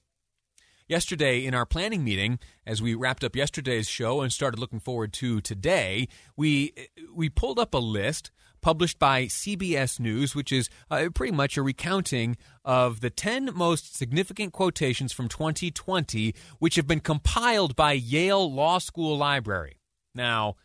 Yesterday, 0.89 1.45
in 1.45 1.53
our 1.53 1.67
planning 1.67 2.03
meeting, 2.03 2.39
as 2.65 2.81
we 2.81 2.95
wrapped 2.95 3.23
up 3.23 3.35
yesterday's 3.35 3.87
show 3.87 4.21
and 4.21 4.33
started 4.33 4.59
looking 4.59 4.79
forward 4.79 5.13
to 5.13 5.39
today, 5.39 6.07
we 6.35 6.73
we 7.13 7.29
pulled 7.29 7.59
up 7.59 7.75
a 7.75 7.77
list 7.77 8.31
published 8.59 8.97
by 8.97 9.25
CBS 9.25 9.99
News, 9.99 10.33
which 10.33 10.51
is 10.51 10.67
uh, 10.89 11.09
pretty 11.13 11.31
much 11.31 11.57
a 11.57 11.61
recounting 11.61 12.37
of 12.65 13.01
the 13.01 13.11
10 13.11 13.51
most 13.53 13.95
significant 13.95 14.51
quotations 14.51 15.13
from 15.13 15.29
2020, 15.29 16.33
which 16.57 16.73
have 16.75 16.87
been 16.87 17.01
compiled 17.01 17.75
by 17.75 17.91
Yale 17.91 18.51
Law 18.51 18.79
School 18.79 19.15
Library. 19.15 19.79
Now, 20.15 20.55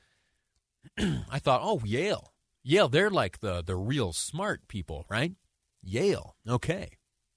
I 0.99 1.39
thought, 1.39 1.61
oh, 1.63 1.83
Yale. 1.85 2.33
Yale, 2.63 2.89
they're 2.89 3.11
like 3.11 3.41
the, 3.41 3.63
the 3.63 3.77
real 3.77 4.15
smart 4.15 4.69
people, 4.69 5.05
right? 5.11 5.33
Yale. 5.83 6.35
Okay. 6.49 6.97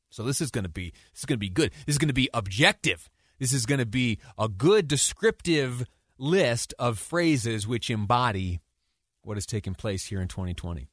So 0.10 0.24
this 0.24 0.42
is 0.42 0.52
going 0.52 0.64
to 0.64 0.70
be 0.70 0.94
this 1.14 1.22
is 1.22 1.26
going 1.26 1.38
to 1.38 1.40
be 1.40 1.50
good. 1.50 1.72
This 1.86 1.96
is 1.96 2.00
going 2.00 2.10
to 2.10 2.14
be 2.14 2.30
objective. 2.34 3.10
This 3.40 3.54
is 3.54 3.66
going 3.66 3.80
to 3.80 3.86
be 3.86 4.20
a 4.38 4.48
good 4.48 4.88
descriptive 4.88 5.86
list 6.18 6.74
of 6.80 6.98
phrases 6.98 7.68
which 7.68 7.90
embody 7.90 8.62
what 9.22 9.38
has 9.38 9.46
taken 9.46 9.76
place 9.76 10.06
here 10.06 10.22
in 10.22 10.28
2020. 10.28 10.88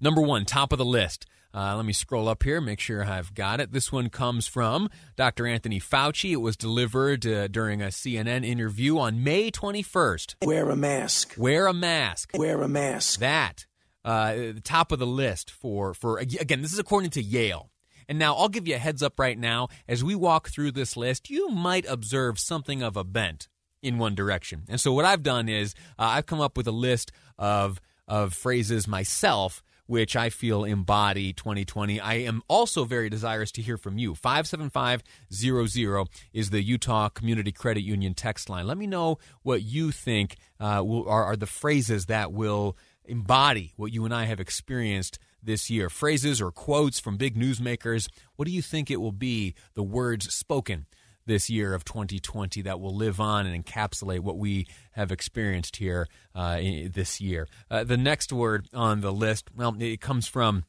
Number 0.00 0.20
one, 0.20 0.44
top 0.44 0.72
of 0.72 0.78
the 0.78 0.84
list. 0.84 1.26
Uh, 1.54 1.74
let 1.74 1.86
me 1.86 1.94
scroll 1.94 2.28
up 2.28 2.42
here, 2.42 2.60
make 2.60 2.78
sure 2.78 3.02
I've 3.04 3.34
got 3.34 3.58
it. 3.58 3.72
This 3.72 3.90
one 3.90 4.10
comes 4.10 4.46
from 4.46 4.90
Dr. 5.16 5.46
Anthony 5.46 5.80
Fauci. 5.80 6.32
It 6.32 6.36
was 6.36 6.56
delivered 6.56 7.26
uh, 7.26 7.48
during 7.48 7.80
a 7.80 7.86
CNN 7.86 8.44
interview 8.44 8.98
on 8.98 9.24
May 9.24 9.50
21st. 9.50 10.34
Wear 10.44 10.68
a 10.68 10.76
mask. 10.76 11.34
Wear 11.38 11.66
a 11.66 11.72
mask. 11.72 12.32
Wear 12.34 12.60
a 12.60 12.68
mask. 12.68 13.20
That, 13.20 13.66
uh, 14.04 14.34
the 14.34 14.60
top 14.62 14.92
of 14.92 14.98
the 14.98 15.06
list 15.06 15.50
for, 15.50 15.94
for, 15.94 16.18
again, 16.18 16.60
this 16.60 16.74
is 16.74 16.78
according 16.78 17.10
to 17.10 17.22
Yale. 17.22 17.70
And 18.08 18.18
now 18.18 18.34
I'll 18.34 18.48
give 18.48 18.66
you 18.66 18.74
a 18.74 18.78
heads 18.78 19.02
up 19.02 19.18
right 19.18 19.38
now. 19.38 19.68
As 19.86 20.02
we 20.02 20.14
walk 20.14 20.48
through 20.48 20.72
this 20.72 20.96
list, 20.96 21.28
you 21.30 21.50
might 21.50 21.86
observe 21.86 22.38
something 22.38 22.82
of 22.82 22.96
a 22.96 23.04
bent 23.04 23.48
in 23.82 23.98
one 23.98 24.14
direction. 24.14 24.64
And 24.68 24.80
so 24.80 24.92
what 24.92 25.04
I've 25.04 25.22
done 25.22 25.48
is 25.48 25.74
uh, 25.98 26.04
I've 26.04 26.26
come 26.26 26.40
up 26.40 26.56
with 26.56 26.66
a 26.66 26.72
list 26.72 27.12
of 27.38 27.80
of 28.06 28.32
phrases 28.32 28.88
myself 28.88 29.62
which 29.88 30.14
I 30.16 30.28
feel 30.28 30.64
embody 30.64 31.32
2020. 31.32 31.98
I 31.98 32.14
am 32.16 32.42
also 32.46 32.84
very 32.84 33.08
desirous 33.08 33.50
to 33.52 33.62
hear 33.62 33.78
from 33.78 33.96
you. 33.96 34.14
57500 34.14 36.08
is 36.34 36.50
the 36.50 36.62
Utah 36.62 37.08
Community 37.08 37.52
Credit 37.52 37.80
Union 37.80 38.12
text 38.12 38.50
line. 38.50 38.66
Let 38.66 38.76
me 38.76 38.86
know 38.86 39.16
what 39.42 39.62
you 39.62 39.90
think 39.90 40.36
uh, 40.60 40.82
will, 40.84 41.08
are, 41.08 41.24
are 41.24 41.36
the 41.36 41.46
phrases 41.46 42.04
that 42.06 42.32
will 42.34 42.76
embody 43.06 43.72
what 43.76 43.90
you 43.90 44.04
and 44.04 44.14
I 44.14 44.26
have 44.26 44.40
experienced 44.40 45.18
this 45.42 45.70
year. 45.70 45.88
Phrases 45.88 46.40
or 46.40 46.50
quotes 46.50 47.00
from 47.00 47.16
big 47.16 47.36
newsmakers. 47.36 48.08
What 48.36 48.46
do 48.46 48.52
you 48.52 48.62
think 48.62 48.90
it 48.90 49.00
will 49.00 49.12
be, 49.12 49.54
the 49.74 49.82
words 49.82 50.32
spoken? 50.32 50.86
this 51.28 51.48
year 51.48 51.74
of 51.74 51.84
2020 51.84 52.62
that 52.62 52.80
will 52.80 52.96
live 52.96 53.20
on 53.20 53.46
and 53.46 53.64
encapsulate 53.64 54.20
what 54.20 54.38
we 54.38 54.66
have 54.92 55.12
experienced 55.12 55.76
here 55.76 56.08
uh, 56.34 56.56
this 56.56 57.20
year. 57.20 57.46
Uh, 57.70 57.84
the 57.84 57.96
next 57.96 58.32
word 58.32 58.66
on 58.74 59.02
the 59.02 59.12
list, 59.12 59.50
well, 59.54 59.76
it 59.78 60.00
comes 60.00 60.26
from 60.26 60.64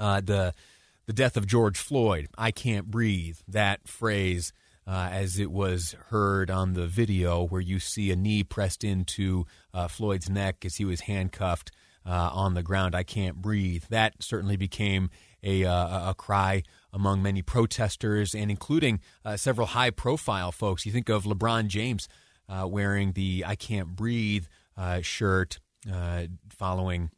uh, 0.00 0.20
the 0.20 0.52
the 1.06 1.12
death 1.12 1.36
of 1.36 1.46
George 1.46 1.78
Floyd. 1.78 2.26
I 2.36 2.50
can't 2.50 2.90
breathe. 2.90 3.38
That 3.46 3.86
phrase. 3.86 4.52
Uh, 4.88 5.08
as 5.10 5.36
it 5.40 5.50
was 5.50 5.96
heard 6.10 6.48
on 6.48 6.74
the 6.74 6.86
video, 6.86 7.42
where 7.42 7.60
you 7.60 7.80
see 7.80 8.12
a 8.12 8.14
knee 8.14 8.44
pressed 8.44 8.84
into 8.84 9.44
uh, 9.74 9.88
Floyd's 9.88 10.30
neck 10.30 10.64
as 10.64 10.76
he 10.76 10.84
was 10.84 11.00
handcuffed 11.00 11.72
uh, 12.06 12.30
on 12.32 12.54
the 12.54 12.62
ground. 12.62 12.94
I 12.94 13.02
can't 13.02 13.36
breathe. 13.36 13.84
That 13.90 14.14
certainly 14.20 14.56
became 14.56 15.10
a, 15.42 15.62
a 15.62 16.14
cry 16.16 16.62
among 16.92 17.22
many 17.22 17.42
protesters 17.42 18.34
and 18.34 18.50
including 18.50 19.00
uh, 19.24 19.36
several 19.36 19.68
high 19.68 19.90
profile 19.90 20.50
folks. 20.50 20.86
You 20.86 20.92
think 20.92 21.08
of 21.08 21.24
LeBron 21.24 21.66
James 21.68 22.08
uh, 22.48 22.66
wearing 22.66 23.12
the 23.12 23.44
I 23.46 23.54
Can't 23.54 23.88
Breathe 23.94 24.46
uh, 24.76 25.00
shirt 25.02 25.58
uh, 25.92 26.24
following, 26.48 27.10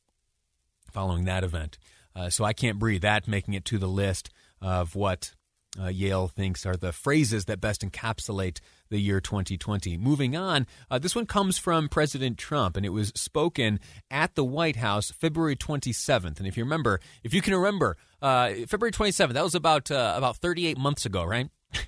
following 0.90 1.24
that 1.24 1.44
event. 1.44 1.79
Uh, 2.14 2.29
so 2.29 2.44
I 2.44 2.53
Can't 2.53 2.79
Breathe, 2.79 3.03
that 3.03 3.29
making 3.29 3.55
it 3.55 3.64
to 3.66 3.79
the 3.79 3.88
list 3.88 4.31
of 4.61 4.96
what 4.96 5.35
uh, 5.81 5.87
Yale 5.88 6.29
thinks 6.29 6.66
are 6.66 6.77
the 6.77 6.92
phrases 6.92 7.44
that 7.44 7.61
best 7.61 7.83
encapsulate 7.83 8.61
the 8.90 8.98
year 8.98 9.20
2020. 9.20 9.96
Moving 9.96 10.37
on, 10.37 10.66
uh, 10.90 10.98
this 10.98 11.14
one 11.14 11.27
comes 11.27 11.59
from 11.59 11.88
President 11.88 12.38
Trump, 12.38 12.77
and 12.77 12.85
it 12.85 12.90
was 12.90 13.12
spoken 13.14 13.81
at 14.11 14.35
the 14.35 14.44
White 14.44 14.77
House 14.77 15.11
February 15.11 15.57
27th. 15.57 16.38
And 16.38 16.46
if 16.46 16.57
you 16.57 16.64
remember, 16.64 17.01
if 17.22 17.35
you 17.35 17.42
can 17.42 17.55
remember, 17.55 17.96
uh, 18.22 18.51
February 18.66 18.92
27th, 18.92 19.33
that 19.33 19.44
was 19.44 19.55
about 19.55 19.90
uh, 19.90 20.14
about 20.16 20.37
38 20.37 20.79
months 20.79 21.07
ago, 21.07 21.24
right? 21.24 21.48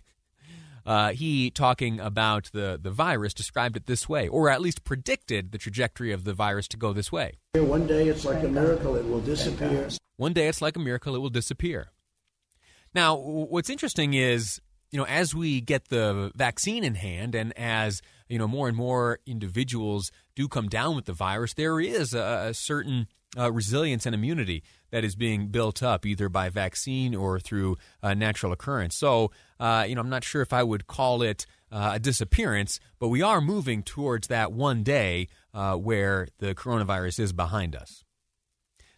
Uh, 0.87 1.13
he 1.13 1.51
talking 1.51 2.01
about 2.01 2.51
the, 2.53 2.81
the 2.83 2.91
virus 2.91 3.35
described 3.35 3.77
it 3.77 3.85
this 3.87 4.09
way, 4.09 4.27
or 4.27 4.49
at 4.49 4.63
least 4.63 4.83
predicted 4.83 5.53
the 5.53 5.59
trajectory 5.59 6.11
of 6.11 6.25
the 6.25 6.33
virus 6.33 6.67
to 6.67 6.77
go 6.79 6.95
this 6.95 7.13
way. 7.13 7.35
One 7.53 7.87
day 7.87 8.09
it's 8.09 8.25
like 8.25 8.43
a 8.43 8.49
miracle, 8.49 8.97
it 8.97 9.05
will 9.05 9.21
disappear. 9.21 9.91
One 10.17 10.33
day 10.33 10.49
it's 10.49 10.63
like 10.63 10.77
a 10.77 10.81
miracle, 10.81 11.15
it 11.15 11.19
will 11.19 11.29
disappear. 11.29 11.93
Now, 12.95 13.17
what's 13.17 13.71
interesting 13.71 14.15
is 14.15 14.61
you 14.91 14.99
know, 14.99 15.07
as 15.07 15.35
we 15.35 15.61
get 15.61 15.89
the 15.89 16.33
vaccine 16.35 16.85
in 16.85 16.95
hand 16.97 17.35
and 17.35 17.57
as, 17.57 18.03
you 18.29 18.39
know, 18.39 18.49
more 18.49 18.69
and 18.69 18.77
more 18.77 19.21
individuals 19.27 20.11
do 20.35 20.49
come 20.49 20.69
down 20.69 20.97
with 20.97 21.05
the 21.05 21.13
virus, 21.13 21.55
there 21.55 21.81
is 21.81 22.13
a, 22.15 22.49
a 22.49 22.55
certain 22.55 23.07
uh, 23.39 23.53
resilience 23.53 24.07
and 24.07 24.15
immunity 24.15 24.63
that 24.91 25.05
is 25.05 25.15
being 25.15 25.49
built 25.49 25.83
up 25.83 26.05
either 26.05 26.29
by 26.29 26.49
vaccine 26.49 27.15
or 27.15 27.39
through 27.39 27.77
uh, 28.03 28.15
natural 28.15 28.53
occurrence. 28.53 28.97
So, 28.97 29.31
uh, 29.61 29.85
you 29.89 29.95
know, 29.95 30.01
I'm 30.01 30.09
not 30.11 30.25
sure 30.25 30.43
if 30.43 30.53
I 30.53 30.65
would 30.65 30.89
call 30.89 31.23
it 31.23 31.47
uh, 31.71 31.93
a 31.95 31.99
disappearance, 32.01 32.81
but 32.99 33.09
we 33.09 33.23
are 33.23 33.41
moving 33.41 33.85
towards 33.85 34.27
that 34.29 34.51
one 34.53 34.83
day 34.83 35.29
uh, 35.55 35.77
where 35.77 36.27
the 36.39 36.55
coronavirus 36.55 37.21
is 37.21 37.33
behind 37.33 37.77
us. 37.77 38.05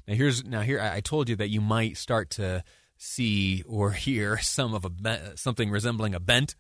Now, 0.09 0.15
here's 0.15 0.45
now 0.45 0.63
here 0.63 0.81
I 0.81 1.01
told 1.01 1.29
you 1.29 1.37
that 1.37 1.51
you 1.51 1.61
might 1.61 1.97
start 1.97 2.31
to 2.31 2.65
see 3.03 3.63
or 3.67 3.93
hear 3.93 4.39
some 4.39 4.75
of 4.75 4.85
a 4.85 5.37
something 5.37 5.71
resembling 5.71 6.15
a 6.15 6.21
bent 6.21 6.55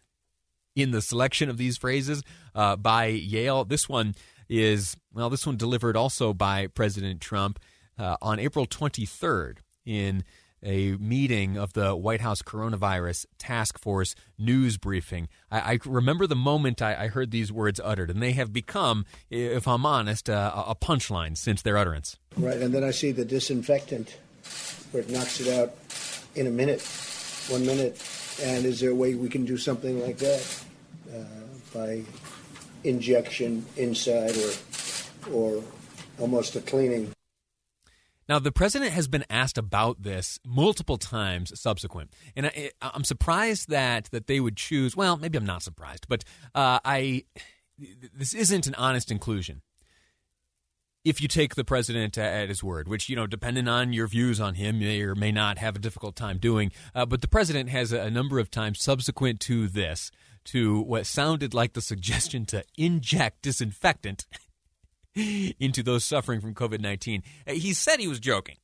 in 0.74 0.90
the 0.90 1.02
selection 1.02 1.48
of 1.48 1.57
these 1.57 1.76
phrases 1.76 2.22
uh, 2.55 2.76
by 2.76 3.07
Yale. 3.07 3.64
This 3.64 3.88
one 3.88 4.14
is 4.48 4.96
well, 5.12 5.31
this 5.31 5.46
one 5.46 5.57
delivered 5.57 5.96
also 5.96 6.33
by 6.35 6.66
President 6.66 7.20
Trump 7.20 7.59
uh, 7.98 8.16
on 8.20 8.38
April 8.38 8.66
23rd 8.66 9.59
in 9.85 10.24
a 10.64 10.92
meeting 10.92 11.57
of 11.57 11.72
the 11.72 11.94
White 11.96 12.20
House 12.20 12.40
Coronavirus 12.40 13.26
Task 13.37 13.78
Force 13.78 14.14
news 14.38 14.78
briefing. 14.78 15.28
I, 15.50 15.59
I 15.59 15.78
remember 15.85 16.26
the 16.26 16.37
moment 16.37 16.81
I, 16.81 17.05
I, 17.05 17.07
heard 17.09 17.33
these 17.33 17.50
words 17.50 17.81
uttered, 17.83 18.11
and 18.11 18.22
they 18.22 18.31
have 18.33 18.52
become, 18.52 19.05
if 19.28 19.66
I'm 19.66 19.85
honest, 19.85 20.31
uh, 20.31 20.64
a 20.68 20.76
punchline 20.76 21.37
since 21.37 21.62
their 21.62 21.76
utterance. 21.76 22.16
Right, 22.37 22.59
and 22.59 22.72
then 22.72 22.85
I 22.85 22.92
see 22.92 23.11
the 23.11 23.24
disinfectant 23.24 24.16
where 24.92 25.02
it 25.02 25.11
knocks 25.11 25.40
it 25.40 25.48
out 25.48 25.74
in 26.35 26.47
a 26.47 26.51
minute, 26.51 26.83
one 27.49 27.66
minute. 27.66 28.01
And 28.42 28.64
is 28.64 28.81
there 28.81 28.90
a 28.90 28.95
way 28.95 29.14
we 29.14 29.29
can 29.29 29.45
do 29.45 29.57
something 29.57 30.01
like 30.01 30.18
that 30.18 30.64
uh, 31.14 31.18
by 31.75 32.03
injection 32.85 33.64
inside 33.77 34.37
or 34.37 34.53
or 35.33 35.62
almost 36.18 36.57
a 36.57 36.61
cleaning? 36.61 37.12
Now, 38.29 38.38
the 38.38 38.53
president 38.53 38.92
has 38.92 39.09
been 39.09 39.25
asked 39.29 39.59
about 39.59 40.03
this 40.03 40.38
multiple 40.47 40.97
times 40.97 41.59
subsequent, 41.61 42.12
and 42.35 42.47
I, 42.47 42.71
am 42.81 43.05
surprised 43.05 43.68
that 43.68 44.09
that 44.12 44.27
they 44.27 44.40
would 44.40 44.57
choose. 44.57 44.97
Well, 44.97 45.16
maybe 45.16 45.37
I'm 45.37 45.45
not 45.45 45.62
surprised, 45.62 46.07
but 46.09 46.25
uh, 46.55 46.79
I 46.85 47.25
this 48.14 48.33
isn't 48.33 48.66
an 48.66 48.75
honest 48.77 49.11
inclusion 49.11 49.62
if 51.04 51.20
you 51.20 51.28
take 51.28 51.54
the 51.54 51.64
president 51.64 52.16
at 52.16 52.48
his 52.48 52.62
word, 52.62 52.88
which, 52.88 53.08
you 53.08 53.16
know, 53.16 53.26
depending 53.26 53.66
on 53.66 53.92
your 53.92 54.06
views 54.06 54.40
on 54.40 54.54
him, 54.54 54.78
may 54.78 55.02
or 55.02 55.14
may 55.14 55.32
not 55.32 55.58
have 55.58 55.76
a 55.76 55.80
difficult 55.80 56.14
time 56.14 56.38
doing. 56.38 56.70
Uh, 56.94 57.04
but 57.04 57.20
the 57.20 57.28
president 57.28 57.70
has 57.70 57.92
a, 57.92 58.10
number 58.10 58.38
of 58.38 58.50
times 58.50 58.80
subsequent 58.80 59.40
to 59.40 59.66
this, 59.68 60.10
to 60.44 60.80
what 60.82 61.06
sounded 61.06 61.54
like 61.54 61.72
the 61.72 61.80
suggestion 61.80 62.44
to 62.44 62.62
inject 62.76 63.42
disinfectant 63.42 64.26
into 65.14 65.82
those 65.82 66.04
suffering 66.04 66.40
from 66.40 66.54
COVID 66.54 66.80
19. 66.80 67.22
He 67.46 67.72
said 67.72 67.98
he 67.98 68.08
was 68.08 68.20
joking. 68.20 68.56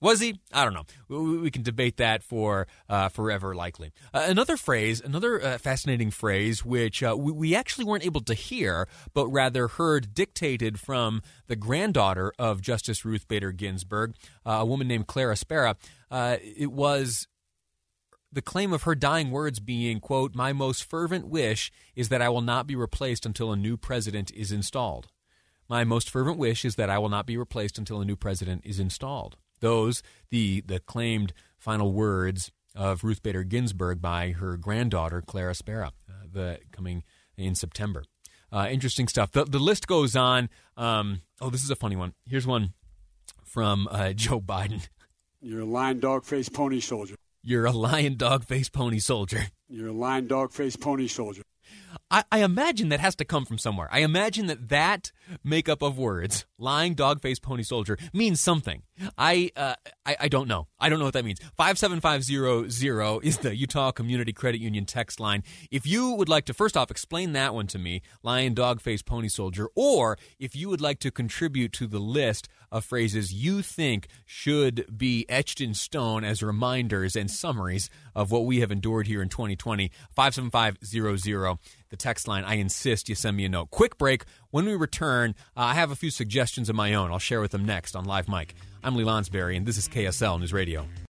Was 0.00 0.20
he? 0.20 0.38
I 0.52 0.64
don't 0.64 0.74
know. 0.74 0.84
We, 1.08 1.38
we 1.38 1.50
can 1.50 1.62
debate 1.62 1.96
that 1.96 2.22
for 2.22 2.66
uh, 2.88 3.08
forever, 3.08 3.54
likely. 3.54 3.92
Uh, 4.12 4.26
another 4.28 4.58
phrase, 4.58 5.00
another 5.00 5.42
uh, 5.42 5.58
fascinating 5.58 6.10
phrase, 6.10 6.64
which 6.64 7.02
uh, 7.02 7.16
we, 7.18 7.32
we, 7.32 7.54
actually 7.54 7.86
weren't 7.86 8.04
able 8.04 8.20
to 8.22 8.34
hear, 8.34 8.88
but 9.14 9.26
rather 9.28 9.68
heard 9.68 10.12
dictated 10.12 10.78
from 10.78 11.22
the 11.46 11.56
granddaughter 11.56 12.32
of 12.38 12.60
Justice 12.60 13.06
Ruth 13.06 13.26
Bader 13.26 13.52
Ginsburg, 13.52 14.14
uh, 14.44 14.58
a 14.60 14.66
woman 14.66 14.86
named 14.86 15.06
Clara 15.06 15.34
Spera. 15.34 15.76
Uh, 16.10 16.36
it 16.42 16.72
was 16.72 17.26
the 18.30 18.42
claim 18.42 18.74
of 18.74 18.82
her 18.82 18.94
dying 18.94 19.30
words 19.30 19.60
being, 19.60 20.00
quote, 20.00 20.34
my 20.34 20.52
most 20.52 20.84
fervent 20.84 21.26
wish 21.26 21.72
is 21.94 22.10
that 22.10 22.20
I 22.20 22.28
will 22.28 22.42
not 22.42 22.66
be 22.66 22.76
replaced 22.76 23.24
until 23.24 23.50
a 23.50 23.56
new 23.56 23.78
president 23.78 24.30
is 24.32 24.52
installed. 24.52 25.08
My 25.70 25.84
most 25.84 26.10
fervent 26.10 26.36
wish 26.36 26.66
is 26.66 26.74
that 26.74 26.90
I 26.90 26.98
will 26.98 27.08
not 27.08 27.24
be 27.24 27.38
replaced 27.38 27.78
until 27.78 28.02
a 28.02 28.04
new 28.04 28.14
president 28.14 28.60
is 28.66 28.78
installed 28.78 29.38
those 29.60 30.02
the 30.30 30.62
the 30.62 30.80
claimed 30.80 31.32
final 31.58 31.92
words 31.92 32.52
of 32.74 33.04
Ruth 33.04 33.22
Bader 33.22 33.42
Ginsburg 33.42 34.00
by 34.02 34.32
her 34.32 34.56
granddaughter 34.56 35.22
Clara 35.22 35.54
Spera, 35.54 35.92
uh, 36.08 36.12
the 36.30 36.58
coming 36.72 37.02
in 37.36 37.54
September. 37.54 38.04
Uh, 38.52 38.68
interesting 38.70 39.08
stuff. 39.08 39.32
The, 39.32 39.44
the 39.44 39.58
list 39.58 39.86
goes 39.86 40.14
on. 40.14 40.48
Um, 40.76 41.22
oh, 41.40 41.50
this 41.50 41.64
is 41.64 41.70
a 41.70 41.76
funny 41.76 41.96
one. 41.96 42.14
Here's 42.28 42.46
one 42.46 42.74
from 43.44 43.88
uh, 43.90 44.12
Joe 44.14 44.40
Biden. 44.40 44.88
You're 45.40 45.62
a 45.62 45.66
lion, 45.66 46.00
dog 46.00 46.24
face, 46.24 46.48
pony 46.48 46.80
soldier. 46.80 47.16
You're 47.42 47.66
a 47.66 47.72
lion, 47.72 48.16
dog 48.16 48.44
face, 48.44 48.68
pony 48.68 48.98
soldier. 48.98 49.46
You're 49.68 49.88
a 49.88 49.92
lion, 49.92 50.26
dog 50.26 50.52
face, 50.52 50.76
pony 50.76 51.06
soldier. 51.06 51.42
I, 52.10 52.24
I, 52.30 52.42
imagine 52.42 52.88
that 52.90 53.00
has 53.00 53.14
to 53.16 53.24
come 53.24 53.44
from 53.44 53.58
somewhere. 53.58 53.88
I 53.90 54.00
imagine 54.00 54.46
that 54.46 54.68
that 54.68 55.12
makeup 55.42 55.82
of 55.82 55.98
words, 55.98 56.46
lying 56.58 56.94
dog 56.94 57.20
face 57.20 57.38
pony 57.38 57.62
soldier, 57.62 57.98
means 58.12 58.40
something. 58.40 58.82
I, 59.18 59.50
uh, 59.56 59.74
I, 60.04 60.16
I 60.20 60.28
don't 60.28 60.48
know. 60.48 60.68
I 60.78 60.88
don't 60.88 60.98
know 60.98 61.04
what 61.04 61.14
that 61.14 61.24
means. 61.24 61.40
Five 61.56 61.78
seven 61.78 62.00
five 62.00 62.22
zero 62.22 62.68
zero 62.68 63.20
is 63.20 63.38
the 63.38 63.54
Utah 63.54 63.90
Community 63.90 64.32
Credit 64.32 64.60
Union 64.60 64.84
text 64.84 65.20
line. 65.20 65.42
If 65.70 65.86
you 65.86 66.12
would 66.12 66.28
like 66.28 66.44
to 66.46 66.54
first 66.54 66.76
off 66.76 66.90
explain 66.90 67.32
that 67.32 67.54
one 67.54 67.66
to 67.68 67.78
me, 67.78 68.02
lion 68.22 68.54
dog 68.54 68.80
face 68.80 69.02
pony 69.02 69.28
soldier, 69.28 69.68
or 69.74 70.18
if 70.38 70.56
you 70.56 70.68
would 70.68 70.80
like 70.80 70.98
to 71.00 71.10
contribute 71.10 71.72
to 71.74 71.86
the 71.86 71.98
list 71.98 72.48
of 72.72 72.84
phrases 72.84 73.32
you 73.32 73.62
think 73.62 74.08
should 74.24 74.86
be 74.96 75.24
etched 75.28 75.60
in 75.60 75.74
stone 75.74 76.24
as 76.24 76.42
reminders 76.42 77.16
and 77.16 77.30
summaries 77.30 77.88
of 78.14 78.30
what 78.30 78.44
we 78.44 78.60
have 78.60 78.70
endured 78.70 79.06
here 79.06 79.22
in 79.22 79.28
2020, 79.28 79.90
57500 80.10 81.58
the 81.90 81.96
text 81.96 82.28
line. 82.28 82.44
I 82.44 82.54
insist 82.54 83.08
you 83.08 83.14
send 83.14 83.36
me 83.36 83.44
a 83.44 83.48
note. 83.48 83.70
Quick 83.70 83.98
break. 83.98 84.24
When 84.50 84.64
we 84.64 84.74
return, 84.74 85.34
uh, 85.56 85.60
I 85.60 85.74
have 85.74 85.90
a 85.90 85.96
few 85.96 86.10
suggestions 86.10 86.68
of 86.68 86.76
my 86.76 86.94
own. 86.94 87.10
I'll 87.10 87.18
share 87.18 87.40
with 87.40 87.50
them 87.50 87.64
next 87.64 87.96
on 87.96 88.04
Live 88.04 88.28
Mic. 88.28 88.54
I'm 88.82 88.96
Lee 88.96 89.04
Lonsberry, 89.04 89.56
and 89.56 89.66
this 89.66 89.78
is 89.78 89.88
KSL 89.88 90.38
News 90.38 90.52
Radio. 90.52 90.86